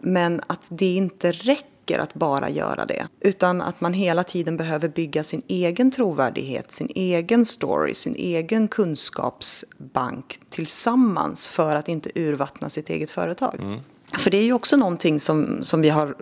Men 0.00 0.40
att 0.46 0.66
det 0.68 0.94
inte 0.94 1.32
räcker 1.32 1.79
att 1.98 2.14
bara 2.14 2.50
göra 2.50 2.86
det. 2.86 3.06
Utan 3.20 3.62
att 3.62 3.80
man 3.80 3.92
hela 3.92 4.24
tiden 4.24 4.56
behöver 4.56 4.88
bygga 4.88 5.22
sin 5.22 5.42
egen 5.48 5.90
trovärdighet, 5.90 6.72
sin 6.72 6.90
egen 6.94 7.44
story, 7.44 7.94
sin 7.94 8.14
egen 8.14 8.68
kunskapsbank 8.68 10.40
tillsammans 10.50 11.48
för 11.48 11.76
att 11.76 11.88
inte 11.88 12.10
urvattna 12.14 12.70
sitt 12.70 12.90
eget 12.90 13.10
företag. 13.10 13.56
Mm. 13.60 13.80
För 14.18 14.30
det 14.30 14.36
är 14.36 14.44
ju 14.44 14.52
också 14.52 14.76
någonting 14.76 15.20
som, 15.20 15.58
som 15.62 15.80
vi 15.80 15.88
har 15.88 16.14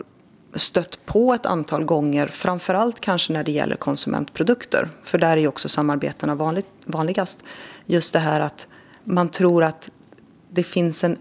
stött 0.54 1.06
på 1.06 1.34
ett 1.34 1.46
antal 1.46 1.84
gånger, 1.84 2.26
framförallt 2.26 3.00
kanske 3.00 3.32
när 3.32 3.44
det 3.44 3.52
gäller 3.52 3.76
konsumentprodukter. 3.76 4.88
För 5.04 5.18
där 5.18 5.30
är 5.30 5.36
ju 5.36 5.48
också 5.48 5.68
samarbetena 5.68 6.34
vanligt, 6.34 6.66
vanligast. 6.84 7.42
Just 7.86 8.12
det 8.12 8.18
här 8.18 8.40
att 8.40 8.68
man 9.04 9.28
tror 9.28 9.64
att 9.64 9.90
det 10.50 10.62
finns 10.62 11.04
en 11.04 11.16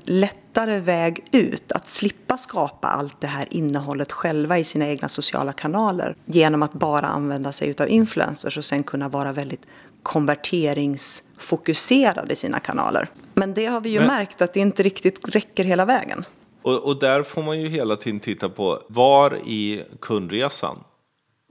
lättare 0.58 0.80
väg 0.80 1.24
ut, 1.32 1.72
att 1.72 1.90
slippa 1.90 2.38
skapa 2.38 2.88
allt 2.88 3.22
det 3.22 3.28
här 3.28 3.48
innehållet 3.52 4.12
själva 4.12 4.60
i 4.60 4.64
sina 4.64 4.88
egna 4.88 5.08
sociala 5.08 5.54
kanaler 5.54 6.16
genom 6.26 6.64
att 6.64 6.74
bara 6.74 7.08
använda 7.08 7.52
sig 7.52 7.74
av 7.80 7.90
influencers 7.90 8.58
och 8.58 8.66
sen 8.66 8.84
kunna 8.84 9.10
vara 9.10 9.34
väldigt 9.34 9.62
konverteringsfokuserad 10.04 12.32
i 12.32 12.36
sina 12.36 12.60
kanaler. 12.60 13.10
Men 13.34 13.54
det 13.54 13.66
har 13.66 13.82
vi 13.82 13.90
ju 13.90 14.00
Men... 14.00 14.08
märkt 14.08 14.42
att 14.42 14.54
det 14.54 14.60
inte 14.60 14.84
riktigt 14.84 15.36
räcker 15.36 15.64
hela 15.64 15.86
vägen. 15.86 16.26
Och, 16.62 16.86
och 16.86 17.00
där 17.00 17.24
får 17.24 17.44
man 17.44 17.62
ju 17.62 17.68
hela 17.68 17.96
tiden 17.96 18.20
titta 18.20 18.50
på 18.50 18.82
var 18.88 19.38
i 19.38 19.84
kundresan 20.00 20.84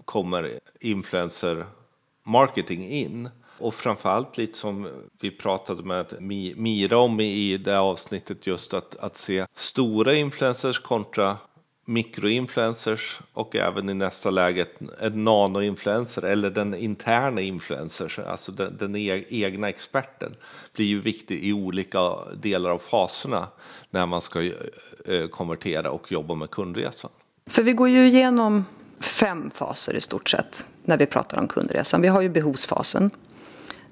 kommer 0.04 0.60
influencer 0.80 1.66
marketing 2.24 2.88
in. 2.88 3.28
Och 3.58 3.74
framförallt 3.74 4.38
lite 4.38 4.58
som 4.58 4.88
vi 5.20 5.30
pratade 5.30 5.82
med 5.82 6.14
Mira 6.56 6.98
om 6.98 7.20
i 7.20 7.56
det 7.56 7.78
avsnittet 7.78 8.46
just 8.46 8.74
att, 8.74 8.96
att 8.96 9.16
se 9.16 9.46
stora 9.54 10.14
influencers 10.14 10.78
kontra 10.78 11.36
mikroinfluencers 11.86 13.20
och 13.32 13.56
även 13.56 13.88
i 13.88 13.94
nästa 13.94 14.30
läge 14.30 14.66
en 15.00 15.24
nanoinfluencer 15.24 16.22
eller 16.22 16.50
den 16.50 16.74
interna 16.74 17.40
influencers, 17.40 18.18
alltså 18.18 18.52
den, 18.52 18.76
den 18.76 18.96
e-, 18.96 19.24
egna 19.28 19.68
experten, 19.68 20.34
blir 20.72 20.86
ju 20.86 21.00
viktig 21.00 21.44
i 21.44 21.52
olika 21.52 22.14
delar 22.34 22.70
av 22.70 22.78
faserna 22.78 23.48
när 23.90 24.06
man 24.06 24.20
ska 24.20 24.42
eh, 24.42 25.26
konvertera 25.30 25.90
och 25.90 26.12
jobba 26.12 26.34
med 26.34 26.50
kundresan. 26.50 27.10
För 27.46 27.62
vi 27.62 27.72
går 27.72 27.88
ju 27.88 28.06
igenom 28.06 28.64
fem 29.00 29.50
faser 29.54 29.96
i 29.96 30.00
stort 30.00 30.28
sett 30.28 30.64
när 30.84 30.98
vi 30.98 31.06
pratar 31.06 31.38
om 31.38 31.48
kundresan. 31.48 32.02
Vi 32.02 32.08
har 32.08 32.20
ju 32.20 32.28
behovsfasen 32.28 33.10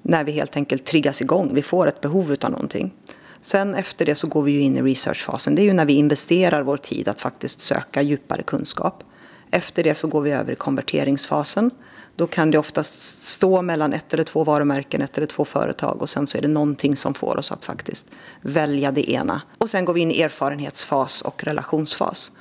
när 0.07 0.23
vi 0.23 0.31
helt 0.31 0.55
enkelt 0.55 0.85
triggas 0.85 1.21
igång. 1.21 1.51
Vi 1.53 1.61
får 1.61 1.87
ett 1.87 2.01
behov 2.01 2.35
av 2.41 2.51
någonting. 2.51 2.93
Sen 3.41 3.75
efter 3.75 4.05
det 4.05 4.15
så 4.15 4.27
går 4.27 4.43
vi 4.43 4.51
ju 4.51 4.61
in 4.61 4.77
i 4.77 4.81
researchfasen. 4.81 5.55
Det 5.55 5.61
är 5.61 5.63
ju 5.63 5.73
när 5.73 5.85
vi 5.85 5.93
investerar 5.93 6.61
vår 6.61 6.77
tid 6.77 7.07
att 7.07 7.21
faktiskt 7.21 7.61
söka 7.61 8.01
djupare 8.01 8.43
kunskap. 8.43 9.03
Efter 9.51 9.83
det 9.83 9.95
så 9.95 10.07
går 10.07 10.21
vi 10.21 10.31
över 10.31 10.53
i 10.53 10.55
konverteringsfasen. 10.55 11.71
Då 12.15 12.27
kan 12.27 12.51
det 12.51 12.57
oftast 12.57 13.23
stå 13.23 13.61
mellan 13.61 13.93
ett 13.93 14.13
eller 14.13 14.23
två 14.23 14.43
varumärken, 14.43 15.01
ett 15.01 15.17
eller 15.17 15.27
två 15.27 15.45
företag 15.45 16.01
och 16.01 16.09
sen 16.09 16.27
så 16.27 16.37
är 16.37 16.41
det 16.41 16.47
någonting 16.47 16.95
som 16.95 17.13
får 17.13 17.37
oss 17.37 17.51
att 17.51 17.65
faktiskt 17.65 18.11
välja 18.41 18.91
det 18.91 19.11
ena. 19.11 19.41
Och 19.57 19.69
sen 19.69 19.85
går 19.85 19.93
vi 19.93 20.01
in 20.01 20.11
i 20.11 20.21
erfarenhetsfas 20.21 21.21
och 21.21 21.43
relationsfas. 21.43 22.31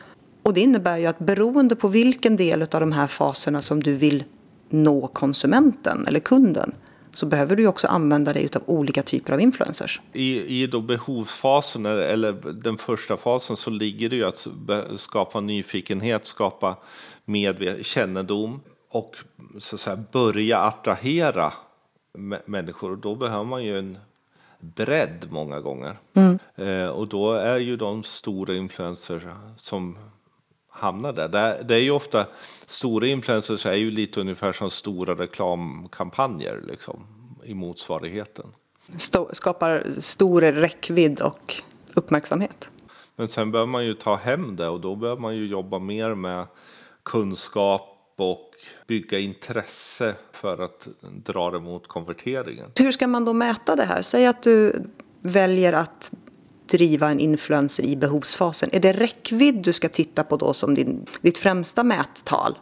Och 0.43 0.55
det 0.55 0.61
innebär 0.61 0.97
ju 0.97 1.07
att 1.07 1.19
beroende 1.19 1.77
på 1.77 1.89
vilken 1.89 2.37
del 2.37 2.63
av 2.63 2.81
de 2.81 2.93
här 2.93 3.07
faserna 3.07 3.63
som 3.63 3.83
du 3.83 3.93
vill 3.93 4.25
nå 4.69 5.07
konsumenten 5.07 6.07
eller 6.07 6.21
kunden 6.21 6.73
så 7.15 7.27
behöver 7.27 7.57
du 7.57 7.67
också 7.67 7.87
använda 7.87 8.33
dig 8.33 8.49
av 8.57 8.63
olika 8.67 9.03
typer 9.03 9.33
av 9.33 9.41
influencers. 9.41 10.01
I, 10.13 10.63
i 10.63 10.67
då 10.67 10.81
behovsfasen 10.81 11.87
eller 11.87 12.33
den 12.53 12.79
första 12.79 13.17
fasen 13.17 13.57
så 13.57 13.71
ligger 13.71 14.09
det 14.09 14.17
ju 14.17 14.25
att 14.25 14.47
skapa 14.97 15.41
nyfikenhet, 15.41 16.27
skapa 16.27 16.77
medvet 17.25 17.87
kännedom 17.87 18.61
och 18.91 19.17
så 19.59 19.77
att 19.77 19.81
säga, 19.81 20.05
börja 20.13 20.59
attrahera 20.59 21.53
människor. 22.45 22.91
Och 22.91 22.99
då 22.99 23.15
behöver 23.15 23.45
man 23.45 23.65
ju 23.65 23.79
en 23.79 23.99
bredd 24.61 25.27
många 25.31 25.61
gånger. 25.61 25.99
Mm. 26.15 26.39
Eh, 26.55 26.89
och 26.89 27.09
då 27.09 27.33
är 27.33 27.59
ju 27.59 27.77
de 27.77 28.03
stora 28.03 28.55
influencers 28.55 29.23
som 29.57 29.99
hamnar 30.75 31.13
där. 31.13 31.63
Det, 31.65 31.75
är 31.75 31.79
ju 31.79 31.91
ofta, 31.91 32.27
stora 32.67 33.07
influencers 33.07 33.67
är 33.67 33.75
ju 33.75 33.91
lite 33.91 34.21
ungefär 34.21 34.53
som 34.53 34.71
stora 34.71 35.15
reklamkampanjer 35.15 36.63
liksom, 36.69 37.07
i 37.45 37.55
motsvarigheten. 37.55 38.47
Sto 38.97 39.29
skapar 39.33 39.87
stor 39.99 40.41
räckvidd 40.41 41.21
och 41.23 41.55
uppmärksamhet. 41.95 42.69
Men 43.17 43.29
sen 43.29 43.53
behöver 43.53 43.73
man 43.73 43.85
ju 43.85 43.95
ta 43.95 44.17
hem 44.17 44.57
det 44.57 44.69
och 44.69 44.81
då 44.81 44.97
behöver 44.97 45.21
man 45.21 45.37
ju 45.37 45.47
jobba 45.47 45.79
mer 45.79 46.15
med 46.15 46.47
kunskap 47.03 48.15
och 48.17 48.51
bygga 48.87 49.19
intresse 49.19 50.15
för 50.33 50.65
att 50.65 50.89
dra 51.01 51.51
det 51.51 51.61
mot 51.61 51.87
konverteringen. 51.87 52.71
Hur 52.79 52.93
ska 52.93 53.07
man 53.07 53.25
då 53.25 53.33
mäta 53.33 53.77
det 53.77 53.85
här? 53.85 54.03
Säg 54.03 54.27
att 54.27 54.43
du 54.43 54.83
väljer 55.21 55.73
att 55.73 56.15
driva 56.69 57.11
en 57.11 57.21
influencer 57.21 57.83
i 57.83 57.97
behovsfasen? 57.97 58.71
Är 58.73 58.81
det 58.81 58.93
räckvidd 58.93 59.63
du 59.63 59.73
ska 59.73 59.89
titta 59.89 60.25
på 60.25 60.37
då 60.37 60.53
som 60.53 60.75
din, 60.75 61.07
ditt 61.21 61.39
främsta 61.39 61.83
mättal? 61.83 62.59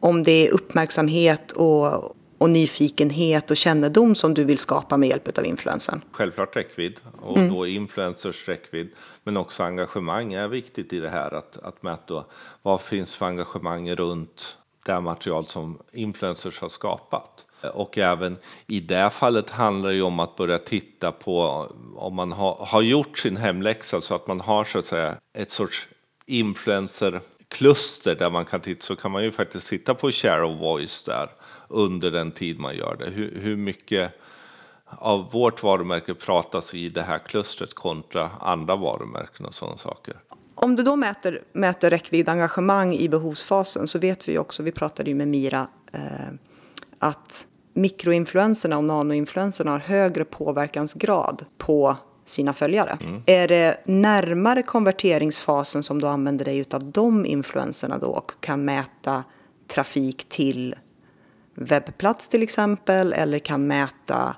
Om 0.00 0.22
det 0.22 0.46
är 0.46 0.50
uppmärksamhet 0.50 1.52
och, 1.52 2.16
och 2.38 2.50
nyfikenhet 2.50 3.50
och 3.50 3.56
kännedom 3.56 4.14
som 4.14 4.34
du 4.34 4.44
vill 4.44 4.58
skapa 4.58 4.96
med 4.96 5.08
hjälp 5.08 5.38
av 5.38 5.46
influensen? 5.46 6.00
Självklart 6.10 6.56
räckvidd 6.56 7.00
och 7.20 7.36
mm. 7.36 7.54
då 7.54 7.66
influencers 7.66 8.48
räckvidd. 8.48 8.90
Men 9.24 9.36
också 9.36 9.62
engagemang 9.62 10.32
är 10.32 10.48
viktigt 10.48 10.92
i 10.92 11.00
det 11.00 11.10
här 11.10 11.34
att, 11.34 11.56
att 11.56 11.82
mäta 11.82 12.24
vad 12.62 12.80
finns 12.80 13.16
för 13.16 13.26
engagemang 13.26 13.90
runt 13.90 14.56
det 14.84 15.00
material 15.00 15.46
som 15.46 15.78
influencers 15.92 16.60
har 16.60 16.68
skapat. 16.68 17.43
Och 17.68 17.98
även 17.98 18.36
i 18.66 18.80
det 18.80 19.10
fallet 19.10 19.50
handlar 19.50 19.90
det 19.90 19.96
ju 19.96 20.02
om 20.02 20.20
att 20.20 20.36
börja 20.36 20.58
titta 20.58 21.12
på 21.12 21.68
om 21.96 22.14
man 22.14 22.32
har, 22.32 22.54
har 22.54 22.82
gjort 22.82 23.18
sin 23.18 23.36
hemläxa 23.36 24.00
så 24.00 24.14
att 24.14 24.26
man 24.26 24.40
har 24.40 24.64
så 24.64 24.78
att 24.78 24.86
säga 24.86 25.16
ett 25.38 25.50
sorts 25.50 25.88
influencerkluster 26.26 28.14
där 28.14 28.30
man 28.30 28.44
kan 28.44 28.60
titta 28.60 28.82
så 28.82 28.96
kan 28.96 29.10
man 29.10 29.24
ju 29.24 29.30
faktiskt 29.30 29.68
titta 29.68 29.94
på 29.94 30.12
share 30.12 30.44
of 30.44 30.60
voice 30.60 31.04
där 31.04 31.30
under 31.68 32.10
den 32.10 32.32
tid 32.32 32.60
man 32.60 32.76
gör 32.76 32.96
det. 32.98 33.10
Hur, 33.10 33.40
hur 33.40 33.56
mycket 33.56 34.12
av 34.98 35.30
vårt 35.32 35.62
varumärke 35.62 36.14
pratas 36.14 36.74
i 36.74 36.88
det 36.88 37.02
här 37.02 37.18
klustret 37.18 37.74
kontra 37.74 38.30
andra 38.40 38.76
varumärken 38.76 39.46
och 39.46 39.54
sådana 39.54 39.76
saker. 39.76 40.16
Om 40.54 40.76
du 40.76 40.82
då 40.82 40.96
mäter, 40.96 41.42
mäter 41.52 41.90
räckvidd 41.90 42.28
engagemang 42.28 42.94
i 42.94 43.08
behovsfasen 43.08 43.88
så 43.88 43.98
vet 43.98 44.28
vi 44.28 44.38
också, 44.38 44.62
vi 44.62 44.72
pratade 44.72 45.10
ju 45.10 45.16
med 45.16 45.28
Mira, 45.28 45.68
eh, 45.92 46.00
att 46.98 47.46
mikroinfluenserna 47.74 48.78
och 48.78 48.84
nanoinfluenserna 48.84 49.70
har 49.70 49.78
högre 49.78 50.24
påverkansgrad 50.24 51.44
på 51.58 51.96
sina 52.24 52.54
följare. 52.54 52.98
Mm. 53.00 53.22
Är 53.26 53.48
det 53.48 53.76
närmare 53.84 54.62
konverteringsfasen 54.62 55.82
som 55.82 56.00
du 56.00 56.06
använder 56.06 56.44
dig 56.44 56.64
av 56.70 56.84
de 56.84 57.26
influenserna 57.26 57.98
då 57.98 58.06
och 58.06 58.32
kan 58.40 58.64
mäta 58.64 59.24
trafik 59.66 60.28
till 60.28 60.74
webbplats 61.54 62.28
till 62.28 62.42
exempel 62.42 63.12
eller 63.12 63.38
kan 63.38 63.66
mäta 63.66 64.36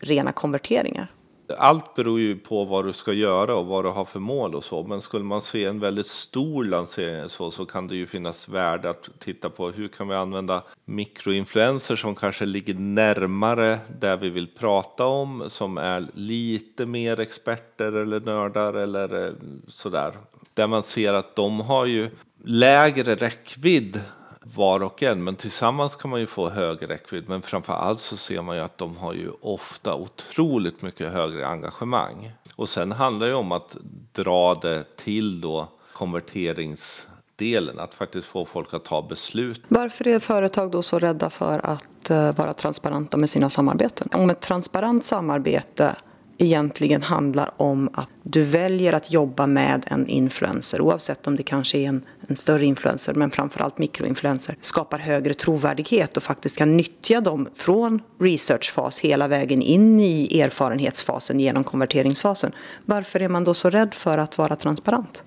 rena 0.00 0.32
konverteringar? 0.32 1.13
Allt 1.58 1.94
beror 1.94 2.20
ju 2.20 2.38
på 2.38 2.64
vad 2.64 2.84
du 2.84 2.92
ska 2.92 3.12
göra 3.12 3.56
och 3.56 3.66
vad 3.66 3.84
du 3.84 3.88
har 3.88 4.04
för 4.04 4.20
mål 4.20 4.54
och 4.54 4.64
så. 4.64 4.82
Men 4.82 5.02
skulle 5.02 5.24
man 5.24 5.42
se 5.42 5.64
en 5.64 5.80
väldigt 5.80 6.06
stor 6.06 6.64
lansering 6.64 7.28
så, 7.28 7.50
så 7.50 7.66
kan 7.66 7.88
det 7.88 7.96
ju 7.96 8.06
finnas 8.06 8.48
värde 8.48 8.90
att 8.90 9.10
titta 9.18 9.50
på 9.50 9.70
hur 9.70 9.88
kan 9.88 10.08
vi 10.08 10.14
använda 10.14 10.62
mikroinfluenser 10.84 11.96
som 11.96 12.14
kanske 12.14 12.46
ligger 12.46 12.74
närmare 12.74 13.78
där 14.00 14.16
vi 14.16 14.30
vill 14.30 14.46
prata 14.46 15.04
om, 15.04 15.44
som 15.48 15.78
är 15.78 16.06
lite 16.14 16.86
mer 16.86 17.20
experter 17.20 17.92
eller 17.92 18.20
nördar 18.20 18.74
eller 18.74 19.26
eh, 19.26 19.32
sådär. 19.68 20.12
Där 20.54 20.66
man 20.66 20.82
ser 20.82 21.14
att 21.14 21.36
de 21.36 21.60
har 21.60 21.86
ju 21.86 22.10
lägre 22.44 23.14
räckvidd 23.14 24.00
var 24.44 24.82
och 24.82 25.02
en, 25.02 25.24
men 25.24 25.36
tillsammans 25.36 25.96
kan 25.96 26.10
man 26.10 26.20
ju 26.20 26.26
få 26.26 26.48
högre 26.48 26.86
räckvidd. 26.86 27.24
Men 27.28 27.42
framför 27.42 27.72
allt 27.72 28.00
så 28.00 28.16
ser 28.16 28.42
man 28.42 28.56
ju 28.56 28.62
att 28.62 28.78
de 28.78 28.96
har 28.96 29.12
ju 29.12 29.30
ofta 29.40 29.94
otroligt 29.94 30.82
mycket 30.82 31.12
högre 31.12 31.46
engagemang. 31.46 32.32
Och 32.56 32.68
sen 32.68 32.92
handlar 32.92 33.26
det 33.26 33.34
om 33.34 33.52
att 33.52 33.76
dra 34.12 34.54
det 34.54 34.96
till 34.96 35.40
då 35.40 35.68
konverteringsdelen, 35.92 37.78
att 37.78 37.94
faktiskt 37.94 38.26
få 38.26 38.44
folk 38.44 38.74
att 38.74 38.84
ta 38.84 39.02
beslut. 39.02 39.62
Varför 39.68 40.06
är 40.06 40.18
företag 40.18 40.70
då 40.70 40.82
så 40.82 40.98
rädda 40.98 41.30
för 41.30 41.66
att 41.66 42.10
eh, 42.10 42.36
vara 42.36 42.52
transparenta 42.52 43.16
med 43.16 43.30
sina 43.30 43.50
samarbeten? 43.50 44.08
Om 44.12 44.30
ett 44.30 44.40
transparent 44.40 45.04
samarbete 45.04 45.96
egentligen 46.38 47.02
handlar 47.02 47.50
om 47.56 47.90
att 47.92 48.08
du 48.22 48.44
väljer 48.44 48.92
att 48.92 49.10
jobba 49.10 49.46
med 49.46 49.84
en 49.86 50.06
influencer 50.06 50.80
oavsett 50.80 51.26
om 51.26 51.36
det 51.36 51.42
kanske 51.42 51.78
är 51.78 51.88
en, 51.88 52.04
en 52.28 52.36
större 52.36 52.64
influencer 52.64 53.14
men 53.14 53.30
framförallt 53.30 53.78
mikroinfluencer 53.78 54.56
skapar 54.60 54.98
högre 54.98 55.34
trovärdighet 55.34 56.16
och 56.16 56.22
faktiskt 56.22 56.56
kan 56.56 56.76
nyttja 56.76 57.20
dem 57.20 57.48
från 57.54 58.02
researchfas 58.20 59.00
hela 59.00 59.28
vägen 59.28 59.62
in 59.62 60.00
i 60.00 60.40
erfarenhetsfasen 60.40 61.40
genom 61.40 61.64
konverteringsfasen. 61.64 62.52
Varför 62.84 63.20
är 63.20 63.28
man 63.28 63.44
då 63.44 63.54
så 63.54 63.70
rädd 63.70 63.94
för 63.94 64.18
att 64.18 64.38
vara 64.38 64.56
transparent? 64.56 65.24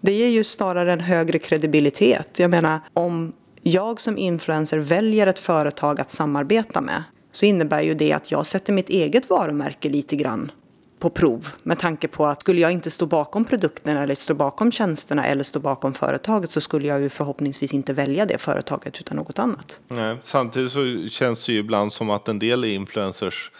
Det 0.00 0.12
ger 0.12 0.28
ju 0.28 0.44
snarare 0.44 0.92
en 0.92 1.00
högre 1.00 1.38
kredibilitet. 1.38 2.38
Jag 2.38 2.50
menar 2.50 2.80
om 2.92 3.32
jag 3.62 4.00
som 4.00 4.18
influencer 4.18 4.78
väljer 4.78 5.26
ett 5.26 5.38
företag 5.38 6.00
att 6.00 6.10
samarbeta 6.10 6.80
med 6.80 7.02
så 7.38 7.46
innebär 7.46 7.82
ju 7.82 7.94
det 7.94 8.12
att 8.12 8.30
jag 8.30 8.46
sätter 8.46 8.72
mitt 8.72 8.88
eget 8.88 9.30
varumärke 9.30 9.88
lite 9.88 10.16
grann 10.16 10.50
på 10.98 11.10
prov 11.10 11.48
med 11.62 11.78
tanke 11.78 12.08
på 12.08 12.26
att 12.26 12.40
skulle 12.40 12.60
jag 12.60 12.72
inte 12.72 12.90
stå 12.90 13.06
bakom 13.06 13.44
produkterna 13.44 14.02
eller 14.02 14.14
stå 14.14 14.34
bakom 14.34 14.72
tjänsterna 14.72 15.26
eller 15.26 15.44
stå 15.44 15.60
bakom 15.60 15.94
företaget 15.94 16.50
så 16.50 16.60
skulle 16.60 16.86
jag 16.88 17.00
ju 17.00 17.08
förhoppningsvis 17.08 17.74
inte 17.74 17.92
välja 17.92 18.26
det 18.26 18.38
företaget 18.38 19.00
utan 19.00 19.16
något 19.16 19.38
annat. 19.38 19.80
Nej, 19.88 20.16
samtidigt 20.20 20.72
så 20.72 21.08
känns 21.10 21.46
det 21.46 21.52
ju 21.52 21.58
ibland 21.58 21.92
som 21.92 22.10
att 22.10 22.28
en 22.28 22.38
del 22.38 22.64
influencers 22.64 23.50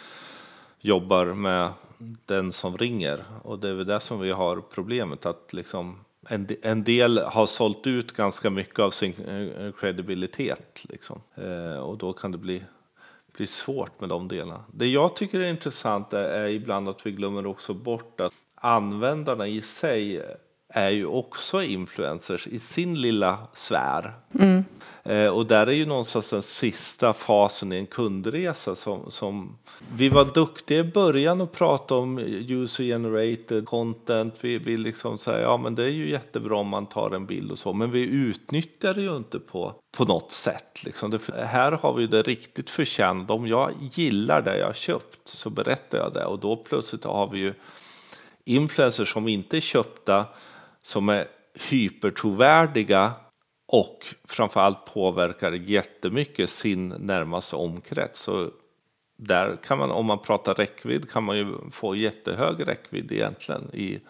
jobbar 0.81 1.27
med 1.27 1.69
den 2.27 2.53
som 2.53 2.79
ringer 2.79 3.25
och 3.43 3.59
det 3.59 3.69
är 3.69 3.75
väl 3.75 3.87
det 3.87 4.01
som 4.01 4.21
vi 4.21 4.31
har 4.31 4.61
problemet 4.75 5.27
att 5.27 5.53
liksom 5.53 6.05
en, 6.63 6.85
del 6.85 7.19
har 7.19 7.47
sålt 7.47 7.87
ut 7.87 8.13
ganska 8.13 8.51
mycket 8.51 8.79
av 8.79 8.91
sin 8.91 9.15
eh, 9.29 9.67
eh, 9.67 9.73
kredibilitet 9.73 10.79
liksom. 10.83 11.21
Eh, 11.35 11.79
och 11.79 11.99
då 11.99 12.13
kan 12.13 12.33
det 12.33 12.39
bli 12.39 12.63
blir 13.39 13.47
svårt 13.47 14.01
med 14.01 14.09
de 14.09 14.29
delarna. 14.29 14.65
Det 14.73 14.87
jag 14.87 15.17
tycker 15.17 15.41
är 15.41 15.51
intressant 15.51 16.13
är, 16.13 16.19
är 16.19 16.49
ibland 16.49 16.89
att 16.89 17.07
vi 17.07 17.11
glömmer 17.11 17.47
också 17.47 17.75
bort 17.75 18.21
att 18.21 18.33
användarna 18.55 19.47
i 19.47 19.63
sig 19.63 20.23
är 20.69 20.91
ju 20.91 21.07
också 21.07 21.63
influencers 21.63 22.47
i 22.47 22.59
sin 22.59 23.01
lilla 23.01 23.39
sfär. 23.53 24.13
Mm. 24.39 24.65
Eh, 25.03 25.29
och 25.29 25.47
där 25.47 25.67
är 25.67 25.73
ju 25.73 25.87
någonstans 25.87 26.31
den 26.31 26.43
sista 26.43 27.13
fasen 27.13 27.73
i 27.73 27.77
en 27.77 27.87
kundresa 27.87 28.75
som, 28.75 29.11
som 29.11 29.59
vi 29.97 30.09
var 30.09 30.25
duktiga 30.25 30.79
i 30.79 30.85
början 30.85 31.41
att 31.41 31.53
prata 31.53 31.95
om 31.95 32.19
user 32.19 32.85
generated 32.85 33.67
content. 33.67 34.35
Vi, 34.41 34.59
vi 34.59 34.77
liksom 34.77 35.19
säger 35.19 35.41
ja 35.41 35.57
men 35.57 35.75
det 35.75 35.83
är 35.83 35.91
ju 35.91 36.11
jättebra 36.11 36.57
om 36.57 36.69
man 36.69 36.87
tar 36.87 37.11
en 37.11 37.27
bild 37.27 37.51
och 37.51 37.59
så, 37.59 37.73
men 37.73 37.91
vi 37.91 38.01
utnyttjar 38.01 38.95
det 38.95 39.03
ju 39.03 39.17
inte 39.17 39.39
på, 39.39 39.75
på 39.97 40.05
något 40.05 40.33
sätt. 40.33 40.85
Liksom. 40.85 41.11
Det, 41.11 41.21
här 41.45 41.73
har 41.73 41.93
vi 41.93 42.07
det 42.07 42.23
riktigt 42.23 42.71
förtjänat. 42.71 43.31
Om 43.31 43.47
jag 43.47 43.71
gillar 43.93 44.43
det 44.43 44.59
jag 44.59 44.77
köpt 44.77 45.19
så 45.25 45.51
berättar 45.51 45.99
jag 45.99 46.13
det 46.13 46.25
och 46.25 46.39
då 46.39 46.57
plötsligt 46.57 47.05
har 47.05 47.31
vi 47.31 47.39
ju 47.39 47.55
influencers 48.45 49.13
som 49.13 49.29
inte 49.29 49.57
är 49.57 49.61
köpta 49.61 50.27
som 50.89 51.09
är 51.09 51.29
hypertrovärdiga 51.55 53.13
och 53.67 54.07
framförallt 54.25 54.85
påverkar 54.85 55.53
jättemycket 55.53 56.51
sin 56.51 56.89
närmaste 56.89 57.57
omkrets. 57.57 58.21
Så 58.21 58.51
där 59.17 59.57
kan 59.57 59.79
man, 59.79 59.91
om 59.91 60.07
man 60.07 60.19
pratar 60.19 60.55
räckvidd, 60.55 61.11
kan 61.11 61.25
man 61.25 61.39
ju 61.39 61.57
få 61.71 61.97
jättehög 61.97 62.69
räckvidd 62.69 63.13
egentligen 63.13 63.71
i 63.73 64.01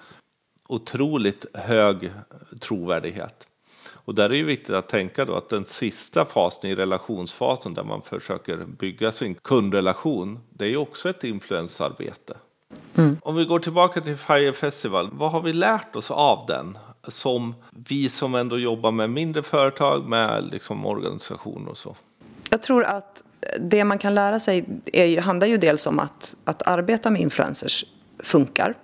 otroligt 0.68 1.46
hög 1.54 2.12
trovärdighet. 2.60 3.46
Och 3.90 4.14
där 4.14 4.24
är 4.24 4.28
det 4.28 4.42
viktigt 4.42 4.74
att 4.74 4.88
tänka 4.88 5.24
då 5.24 5.34
att 5.34 5.48
den 5.48 5.64
sista 5.64 6.24
fasen 6.24 6.70
i 6.70 6.74
relationsfasen 6.74 7.74
där 7.74 7.84
man 7.84 8.02
försöker 8.02 8.56
bygga 8.56 9.12
sin 9.12 9.34
kundrelation, 9.34 10.38
det 10.50 10.64
är 10.64 10.68
ju 10.68 10.76
också 10.76 11.10
ett 11.10 11.24
influensarbete. 11.24 12.36
Mm. 12.98 13.16
Om 13.22 13.36
vi 13.36 13.44
går 13.44 13.58
tillbaka 13.58 14.00
till 14.00 14.16
Fire 14.16 14.52
Festival, 14.52 15.10
vad 15.12 15.30
har 15.30 15.42
vi 15.42 15.52
lärt 15.52 15.96
oss 15.96 16.10
av 16.10 16.46
den? 16.46 16.78
Som 17.08 17.54
vi 17.88 18.08
som 18.08 18.34
ändå 18.34 18.58
jobbar 18.58 18.90
med 18.90 19.10
mindre 19.10 19.42
företag, 19.42 20.08
med 20.08 20.44
liksom 20.50 20.86
organisationer 20.86 21.70
och 21.70 21.78
så. 21.78 21.96
Jag 22.50 22.62
tror 22.62 22.84
att 22.84 23.22
det 23.60 23.84
man 23.84 23.98
kan 23.98 24.14
lära 24.14 24.40
sig 24.40 24.64
är, 24.92 25.20
handlar 25.20 25.46
ju 25.46 25.56
dels 25.56 25.86
om 25.86 25.98
att, 25.98 26.36
att 26.44 26.66
arbeta 26.66 27.10
med 27.10 27.20
influencers 27.20 27.84
funkar. 28.18 28.74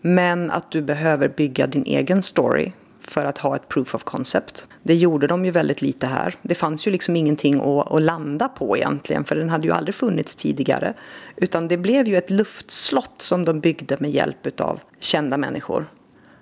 Men 0.00 0.50
att 0.50 0.70
du 0.70 0.82
behöver 0.82 1.28
bygga 1.28 1.66
din 1.66 1.84
egen 1.84 2.22
story 2.22 2.72
för 3.10 3.24
att 3.24 3.38
ha 3.38 3.56
ett 3.56 3.68
proof 3.68 3.94
of 3.94 4.04
concept. 4.04 4.66
Det 4.82 4.94
gjorde 4.94 5.26
de 5.26 5.44
ju 5.44 5.50
väldigt 5.50 5.82
lite 5.82 6.06
här. 6.06 6.34
Det 6.42 6.54
fanns 6.54 6.86
ju 6.86 6.90
liksom 6.90 7.16
ingenting 7.16 7.60
att, 7.60 7.92
att, 7.92 8.02
landa 8.02 8.48
på 8.48 8.76
egentligen 8.76 9.24
för 9.24 9.36
den 9.36 9.48
hade 9.48 9.66
ju 9.66 9.72
aldrig 9.72 9.94
funnits 9.94 10.36
tidigare. 10.36 10.94
Utan 11.36 11.68
det 11.68 11.76
blev 11.76 12.08
ju 12.08 12.16
ett 12.16 12.30
luftslott 12.30 13.14
som 13.16 13.44
de 13.44 13.60
byggde 13.60 13.96
med 14.00 14.10
hjälp 14.10 14.60
av 14.60 14.80
kända 15.00 15.36
människor. 15.36 15.90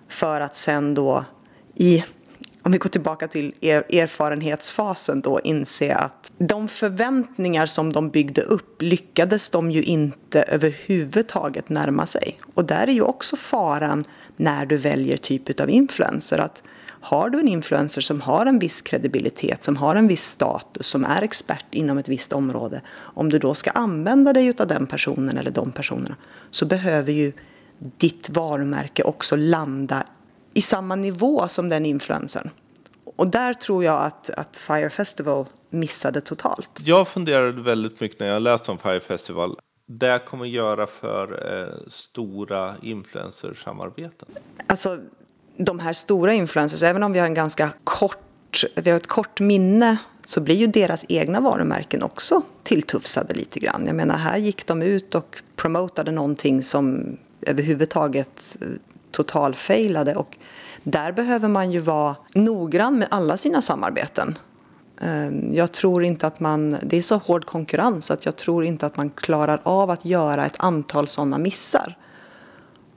För 0.09 0.41
att 0.41 0.57
sen 0.57 0.95
då 0.95 1.25
i 1.75 2.05
om 2.67 2.73
vi 2.73 2.79
går 2.79 2.91
tillbaka 2.91 3.29
till 3.29 3.55
erfarenhetsfasen 3.63 5.21
då, 5.21 5.41
inse 5.45 5.95
att 5.95 6.33
de 6.39 6.69
förväntningar 6.69 7.67
som 7.67 7.93
de 7.93 8.11
byggde 8.11 8.43
upp 8.43 8.83
lyckades 8.83 9.51
de 9.51 9.71
ju 9.71 9.83
inte 9.83 10.43
överhuvudtaget 10.43 11.69
närma 11.69 12.07
sig. 12.07 12.39
Och 12.55 12.65
där 12.65 12.87
är 12.87 12.93
ju 12.93 13.03
också 13.03 13.37
faran 13.37 14.05
när 14.37 14.67
du 14.67 14.77
väljer 14.77 15.17
typ 15.17 15.61
av 15.61 15.71
influencer. 15.71 16.39
Att 16.39 16.63
har 17.01 17.31
du 17.31 17.41
en 17.41 17.49
influencer 17.49 18.01
som 18.01 18.21
har 18.21 18.47
en 18.47 18.59
viss 18.59 18.83
kredibilitet, 18.83 19.65
som 19.65 19.77
har 19.77 19.97
en 19.97 20.09
viss 20.09 20.25
status, 20.25 20.87
som 20.87 21.05
är 21.05 21.23
expert 21.23 21.67
inom 21.71 21.99
ett 21.99 22.09
visst 22.09 22.33
område. 22.33 22.81
Om 22.97 23.29
du 23.29 23.39
då 23.39 23.55
ska 23.55 23.71
använda 23.71 24.33
dig 24.33 24.55
av 24.59 24.67
den 24.67 24.87
personen 24.87 25.39
eller 25.39 25.51
de 25.51 25.73
personerna 25.73 26.17
så 26.51 26.67
behöver 26.67 27.13
ju 27.13 27.33
ditt 27.79 28.31
varumärke 28.31 29.03
också 29.03 29.37
landa 29.37 30.05
i 30.55 30.63
samma 30.63 30.97
nivå 30.97 31.49
som 31.49 31.69
den 31.69 31.87
influencern. 31.87 32.51
Och 33.17 33.31
där 33.31 33.55
tror 33.55 33.85
jag 33.85 34.03
att, 34.03 34.31
att 34.31 34.57
Fire 34.57 34.91
Festival 34.91 35.47
missade 35.71 36.21
totalt. 36.21 36.81
Jag 36.85 37.09
funderade 37.09 37.63
väldigt 37.63 38.01
mycket 38.01 38.21
när 38.21 38.27
jag 38.27 38.43
läste 38.43 38.71
om 38.71 38.79
Fire 38.79 39.01
Festival. 39.01 39.57
Det 39.87 40.23
kommer 40.27 40.45
göra 40.45 40.87
för 40.87 41.53
eh, 41.53 41.89
stora 41.89 42.75
influencersamarbeten. 42.83 44.29
Alltså 44.67 44.99
de 45.57 45.79
här 45.79 45.93
stora 45.93 46.33
influencers, 46.33 46.83
även 46.83 47.03
om 47.03 47.13
vi 47.13 47.19
har 47.19 47.27
en 47.27 47.35
ganska 47.35 47.71
kort, 47.85 48.65
vi 48.75 48.91
har 48.91 48.97
ett 48.97 49.07
kort 49.07 49.41
minne 49.41 49.97
så 50.25 50.41
blir 50.41 50.55
ju 50.55 50.67
deras 50.67 51.05
egna 51.09 51.41
varumärken 51.41 52.03
också 52.03 52.43
tilltufsade 52.63 53.35
lite 53.35 53.61
grann. 53.61 53.87
Jag 53.87 53.97
menar, 53.97 54.17
här 54.17 54.39
gick 54.39 54.67
de 54.67 54.83
ut 54.83 55.15
och 55.15 55.43
promotade 55.57 56.11
någonting 56.11 56.63
som 56.63 57.17
överhuvudtaget 57.41 58.57
eh, 58.61 58.69
totalfailade. 59.11 60.15
Och 60.15 60.37
där 60.83 61.13
behöver 61.13 61.49
man 61.49 61.73
ju 61.73 61.79
vara 61.79 62.17
noggrann 62.35 62.99
med 62.99 63.09
alla 63.11 63.37
sina 63.37 63.63
samarbeten. 63.63 64.39
Ehm, 65.01 65.55
jag 65.55 65.73
tror 65.73 66.05
inte 66.05 66.27
att 66.27 66.41
man, 66.41 66.77
det 66.83 66.97
är 66.97 67.03
så 67.03 67.17
hård 67.17 67.45
konkurrens 67.45 68.11
att 68.11 68.25
jag 68.25 68.37
tror 68.37 68.65
inte 68.65 68.87
att 68.87 68.97
man 68.97 69.11
klarar 69.11 69.61
av 69.63 69.91
att 69.91 70.05
göra 70.05 70.47
ett 70.47 70.57
antal 70.59 71.09
sådana 71.09 71.39
missar. 71.39 71.97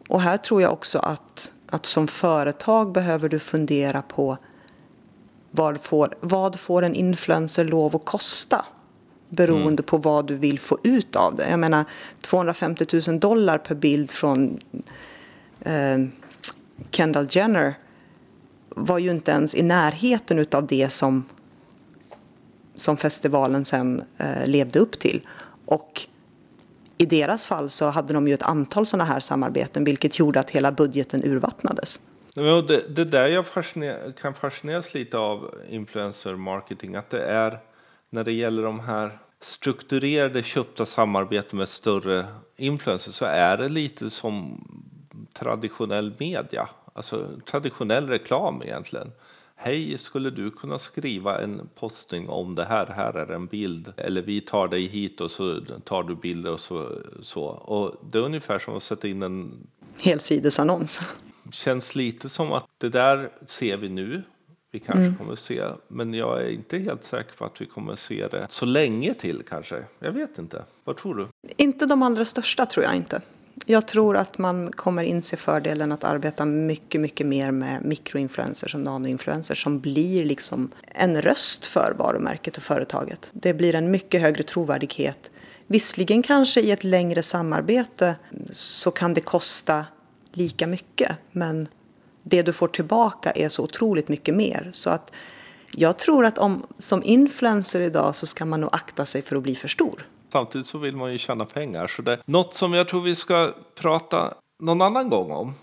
Och 0.08 0.22
här 0.22 0.38
tror 0.38 0.62
jag 0.62 0.74
också 0.74 1.00
att, 1.00 1.54
att 1.70 1.86
som 1.86 2.08
företag 2.08 2.92
behöver 2.92 3.30
du 3.30 3.40
fundera 3.40 4.02
på 4.02 4.38
vad 5.52 5.82
får, 5.82 6.16
vad 6.20 6.60
får 6.60 6.82
en 6.82 6.94
influencer 6.94 7.64
lov 7.64 7.96
att 7.96 8.06
kosta? 8.06 8.66
Beroende 9.30 9.68
mm. 9.68 9.84
på 9.84 9.98
vad 9.98 10.28
du 10.28 10.36
vill 10.36 10.60
få 10.60 10.78
ut 10.84 11.16
av 11.16 11.36
det. 11.36 11.50
Jag 11.50 11.60
menar 11.60 11.86
250 12.22 12.86
000 13.08 13.20
dollar 13.20 13.58
per 13.58 13.76
bild 13.76 14.12
från 14.12 14.60
eh, 15.60 15.98
Kendall 16.92 17.28
Jenner 17.30 17.76
var 18.70 18.98
ju 18.98 19.12
inte 19.12 19.32
ens 19.32 19.56
i 19.56 19.62
närheten 19.62 20.46
av 20.52 20.68
det 20.68 20.90
som, 20.90 21.26
som 22.80 22.98
festivalen 22.98 23.66
sen 23.66 24.04
eh, 24.18 24.48
levde 24.48 24.80
upp 24.80 25.00
till. 25.00 25.28
Och 25.66 26.02
i 26.98 27.06
deras 27.06 27.48
fall 27.48 27.70
så 27.70 27.90
hade 27.90 28.14
de 28.14 28.28
ju 28.28 28.34
ett 28.34 28.42
antal 28.42 28.86
sådana 28.86 29.04
här 29.04 29.20
samarbeten 29.20 29.84
vilket 29.84 30.20
gjorde 30.20 30.40
att 30.40 30.50
hela 30.52 30.72
budgeten 30.72 31.24
urvattnades. 31.24 32.00
Det, 32.68 32.96
det 32.96 33.06
där 33.06 33.28
jag 33.28 33.48
fasciner, 33.48 34.14
kan 34.22 34.34
fascineras 34.34 34.94
lite 34.94 35.18
av 35.18 35.56
influencer 35.70 36.36
marketing, 36.36 36.96
att 36.96 37.10
det 37.10 37.24
är 37.24 37.60
när 38.10 38.24
det 38.24 38.32
gäller 38.32 38.64
de 38.64 38.80
här 38.80 39.20
strukturerade 39.42 40.44
köpta 40.44 40.86
samarbeten 40.86 41.60
med 41.60 41.70
större 41.70 42.26
influencers 42.58 43.16
så 43.16 43.26
är 43.26 43.58
det 43.58 43.70
lite 43.70 44.10
som 44.10 44.64
traditionell 45.34 46.14
media, 46.18 46.70
alltså 46.94 47.28
traditionell 47.46 48.08
reklam 48.08 48.62
egentligen. 48.62 49.12
Hej, 49.62 49.98
skulle 49.98 50.30
du 50.30 50.52
kunna 50.52 50.80
skriva 50.80 51.42
en 51.42 51.70
postning 51.76 52.30
om 52.30 52.56
det 52.56 52.66
här? 52.66 52.86
Här 52.86 53.14
är 53.14 53.32
en 53.32 53.48
bild. 53.48 53.94
Eller 53.98 54.22
vi 54.22 54.42
tar 54.42 54.68
dig 54.68 54.88
hit 54.88 55.22
och 55.22 55.32
så 55.32 55.62
tar 55.84 56.04
du 56.04 56.16
bilder 56.16 56.52
och 56.52 56.60
så. 56.60 56.92
så. 57.22 57.44
Och 57.44 57.96
det 58.12 58.18
är 58.18 58.22
ungefär 58.22 58.60
som 58.60 58.78
att 58.78 58.84
sätta 58.84 59.08
in 59.08 59.24
en 59.24 59.68
helsidesannons. 60.04 61.02
Känns 61.52 61.96
lite 61.96 62.30
som 62.30 62.52
att 62.52 62.66
det 62.78 62.90
där 62.90 63.30
ser 63.46 63.78
vi 63.78 63.90
nu. 63.90 64.24
Vi 64.72 64.80
kanske 64.80 65.06
mm. 65.06 65.16
kommer 65.16 65.36
se, 65.36 65.64
men 65.88 66.14
jag 66.14 66.42
är 66.42 66.50
inte 66.50 66.78
helt 66.78 67.04
säker 67.04 67.34
på 67.38 67.46
att 67.46 67.62
vi 67.62 67.66
kommer 67.66 67.96
se 67.96 68.28
det 68.28 68.48
så 68.50 68.66
länge 68.66 69.14
till 69.14 69.44
kanske. 69.50 69.84
Jag 70.00 70.12
vet 70.12 70.38
inte. 70.38 70.64
Vad 70.84 70.98
tror 70.98 71.16
du? 71.16 71.28
Inte 71.58 71.86
de 71.86 72.04
allra 72.04 72.26
största 72.26 72.66
tror 72.66 72.86
jag 72.86 72.96
inte. 72.96 73.22
Jag 73.72 73.88
tror 73.88 74.18
att 74.18 74.38
man 74.38 74.72
kommer 74.72 75.04
inse 75.04 75.38
fördelen 75.38 75.92
att 75.92 76.04
arbeta 76.04 76.46
mycket, 76.46 77.02
mycket 77.02 77.28
mer 77.28 77.52
med 77.52 77.86
mikroinfluencers 77.86 78.76
och 78.76 78.82
nanoinfluencers 78.82 79.64
som 79.64 79.80
blir 79.80 80.26
liksom 80.26 80.72
en 80.88 81.22
röst 81.22 81.66
för 81.66 81.96
varumärket 81.98 82.58
och 82.58 82.64
företaget. 82.64 83.30
Det 83.34 83.54
blir 83.54 83.76
en 83.76 83.92
mycket 83.92 84.22
högre 84.22 84.44
trovärdighet. 84.44 85.32
Visserligen 85.68 86.24
kanske 86.24 86.62
i 86.62 86.72
ett 86.72 86.84
längre 86.84 87.22
samarbete 87.22 88.16
så 88.52 88.92
kan 88.92 89.14
det 89.14 89.22
kosta 89.22 89.86
lika 90.34 90.68
mycket 90.68 91.12
men 91.32 91.68
det 92.24 92.42
du 92.42 92.54
får 92.54 92.68
tillbaka 92.68 93.32
är 93.32 93.50
så 93.50 93.64
otroligt 93.64 94.08
mycket 94.08 94.36
mer. 94.36 94.70
Så 94.74 94.90
att 94.90 95.12
jag 95.72 95.98
tror 95.98 96.26
att 96.26 96.38
om, 96.38 96.68
som 96.78 97.04
influencer 97.04 97.80
idag 97.80 98.16
så 98.16 98.26
ska 98.26 98.46
man 98.46 98.62
nog 98.62 98.70
akta 98.74 99.06
sig 99.06 99.22
för 99.22 99.36
att 99.36 99.44
bli 99.44 99.56
för 99.56 99.68
stor. 99.68 100.06
Samtidigt 100.32 100.68
så 100.68 100.78
vill 100.78 100.96
man 100.96 101.12
ju 101.12 101.18
tjäna 101.18 101.46
pengar. 101.46 101.88
Så 101.88 102.02
det, 102.02 102.20
något 102.26 102.54
som 102.54 102.74
jag 102.74 102.88
tror 102.88 103.02
vi 103.02 103.16
ska 103.16 103.52
prata 103.76 104.34
någon 104.60 104.82
annan 104.82 105.10
gång 105.10 105.32
om 105.32 105.54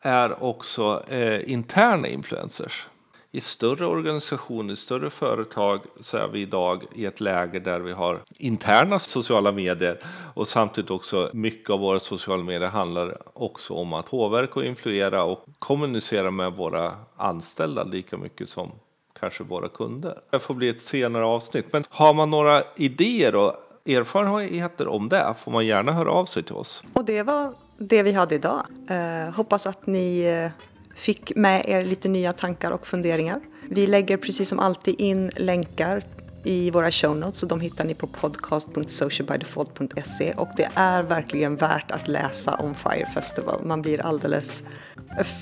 är 0.00 0.44
också 0.44 1.02
eh, 1.08 1.52
interna 1.52 2.08
influencers. 2.08 2.86
I 3.32 3.40
större 3.40 3.86
organisationer, 3.86 4.72
i 4.72 4.76
större 4.76 5.10
företag 5.10 5.80
så 6.00 6.16
är 6.16 6.28
vi 6.28 6.40
idag 6.40 6.84
i 6.94 7.04
ett 7.04 7.20
läge 7.20 7.60
där 7.60 7.80
vi 7.80 7.92
har 7.92 8.20
interna 8.38 8.98
sociala 8.98 9.52
medier 9.52 9.98
och 10.34 10.48
samtidigt 10.48 10.90
också 10.90 11.30
mycket 11.32 11.70
av 11.70 11.80
våra 11.80 12.00
sociala 12.00 12.42
medier 12.42 12.68
handlar 12.68 13.18
också 13.32 13.74
om 13.74 13.92
att 13.92 14.10
påverka 14.10 14.52
och 14.54 14.64
influera 14.64 15.24
och 15.24 15.44
kommunicera 15.58 16.30
med 16.30 16.52
våra 16.52 16.94
anställda 17.16 17.84
lika 17.84 18.16
mycket 18.16 18.48
som 18.48 18.72
kanske 19.20 19.44
våra 19.44 19.68
kunder. 19.68 20.20
Det 20.30 20.38
får 20.38 20.54
bli 20.54 20.68
ett 20.68 20.82
senare 20.82 21.24
avsnitt. 21.24 21.72
Men 21.72 21.84
har 21.88 22.14
man 22.14 22.30
några 22.30 22.62
idéer 22.76 23.34
och 23.34 23.54
erfarenheter 23.86 24.88
om 24.88 25.08
det 25.08 25.34
får 25.44 25.52
man 25.52 25.66
gärna 25.66 25.92
höra 25.92 26.10
av 26.10 26.26
sig 26.26 26.42
till 26.42 26.54
oss. 26.54 26.82
Och 26.92 27.04
det 27.04 27.22
var 27.22 27.52
det 27.78 28.02
vi 28.02 28.12
hade 28.12 28.34
idag. 28.34 28.66
Eh, 28.88 29.34
hoppas 29.34 29.66
att 29.66 29.86
ni 29.86 30.20
eh, 30.20 30.50
fick 30.96 31.36
med 31.36 31.64
er 31.68 31.84
lite 31.84 32.08
nya 32.08 32.32
tankar 32.32 32.70
och 32.70 32.86
funderingar. 32.86 33.40
Vi 33.70 33.86
lägger 33.86 34.16
precis 34.16 34.48
som 34.48 34.58
alltid 34.58 35.00
in 35.00 35.30
länkar 35.36 36.02
i 36.44 36.70
våra 36.70 36.90
show 36.90 37.16
notes 37.16 37.42
och 37.42 37.48
de 37.48 37.60
hittar 37.60 37.84
ni 37.84 37.94
på 37.94 38.06
podcast.socialbydefault.se 38.06 40.32
och 40.32 40.48
det 40.56 40.68
är 40.74 41.02
verkligen 41.02 41.56
värt 41.56 41.90
att 41.90 42.08
läsa 42.08 42.54
om 42.54 42.74
Fire 42.74 43.06
Festival. 43.14 43.60
Man 43.64 43.82
blir 43.82 44.00
alldeles 44.00 44.64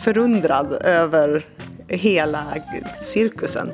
förundrad 0.05 0.72
över 0.85 1.46
hela 1.88 2.44
cirkusen. 3.03 3.72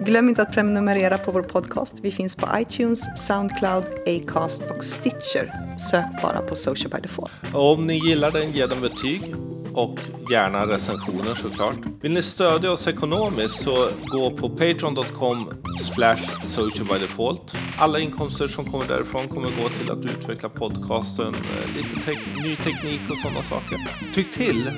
Glöm 0.00 0.28
inte 0.28 0.42
att 0.42 0.52
prenumerera 0.52 1.18
på 1.18 1.32
vår 1.32 1.42
podcast. 1.42 1.96
Vi 2.02 2.10
finns 2.10 2.36
på 2.36 2.48
iTunes, 2.58 3.26
Soundcloud, 3.26 3.84
Acast 4.06 4.62
och 4.70 4.84
Stitcher. 4.84 5.52
Sök 5.90 6.22
bara 6.22 6.42
på 6.42 6.54
Social 6.54 6.90
by 6.90 7.00
Default. 7.02 7.30
Om 7.52 7.86
ni 7.86 8.08
gillar 8.08 8.30
den, 8.30 8.52
ge 8.52 8.66
den 8.66 8.80
betyg 8.80 9.34
och 9.74 9.98
gärna 10.30 10.66
recensioner 10.66 11.34
såklart. 11.34 11.76
Vill 12.00 12.12
ni 12.12 12.22
stödja 12.22 12.72
oss 12.72 12.86
ekonomiskt 12.86 13.62
så 13.62 13.88
gå 14.06 14.30
på 14.30 14.48
patreon.com 14.48 15.50
slash 15.94 16.18
socialbydefault. 16.44 17.54
Alla 17.78 17.98
inkomster 17.98 18.48
som 18.48 18.64
kommer 18.64 18.84
därifrån 18.88 19.28
kommer 19.28 19.48
gå 19.48 19.68
till 19.68 19.90
att 19.90 20.04
utveckla 20.04 20.48
podcasten, 20.48 21.34
eh, 21.34 21.76
lite 21.76 22.06
te 22.06 22.42
ny 22.42 22.56
teknik 22.56 23.00
och 23.10 23.16
sådana 23.16 23.42
saker. 23.42 23.78
Tyck 24.14 24.34
till! 24.34 24.70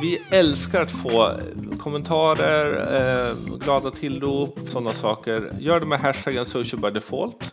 Vi 0.00 0.22
älskar 0.30 0.82
att 0.82 0.90
få 0.90 1.32
kommentarer, 1.80 3.30
eh, 3.30 3.36
glada 3.58 3.90
tillrop, 3.90 4.58
sådana 4.68 4.90
saker. 4.90 5.50
Gör 5.58 5.80
det 5.80 5.86
med 5.86 6.00
hashtaggen 6.00 6.46
socialbydefault 6.46 7.52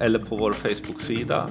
eller 0.00 0.18
på 0.18 0.36
vår 0.36 0.52
Facebook-sida. 0.52 1.48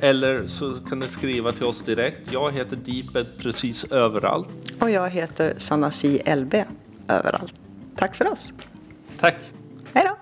Eller 0.00 0.46
så 0.46 0.78
kan 0.88 0.98
ni 0.98 1.08
skriva 1.08 1.52
till 1.52 1.64
oss 1.64 1.82
direkt. 1.82 2.32
Jag 2.32 2.52
heter 2.52 2.76
Deeped 2.76 3.26
precis 3.38 3.84
överallt. 3.84 4.48
Och 4.80 4.90
jag 4.90 5.10
heter 5.10 5.54
Sanna 5.58 5.90
C. 5.90 6.22
LB 6.36 6.54
överallt. 7.08 7.54
Tack 7.96 8.14
för 8.14 8.32
oss. 8.32 8.54
Tack. 9.20 9.36
Hej 9.92 10.04
då. 10.08 10.16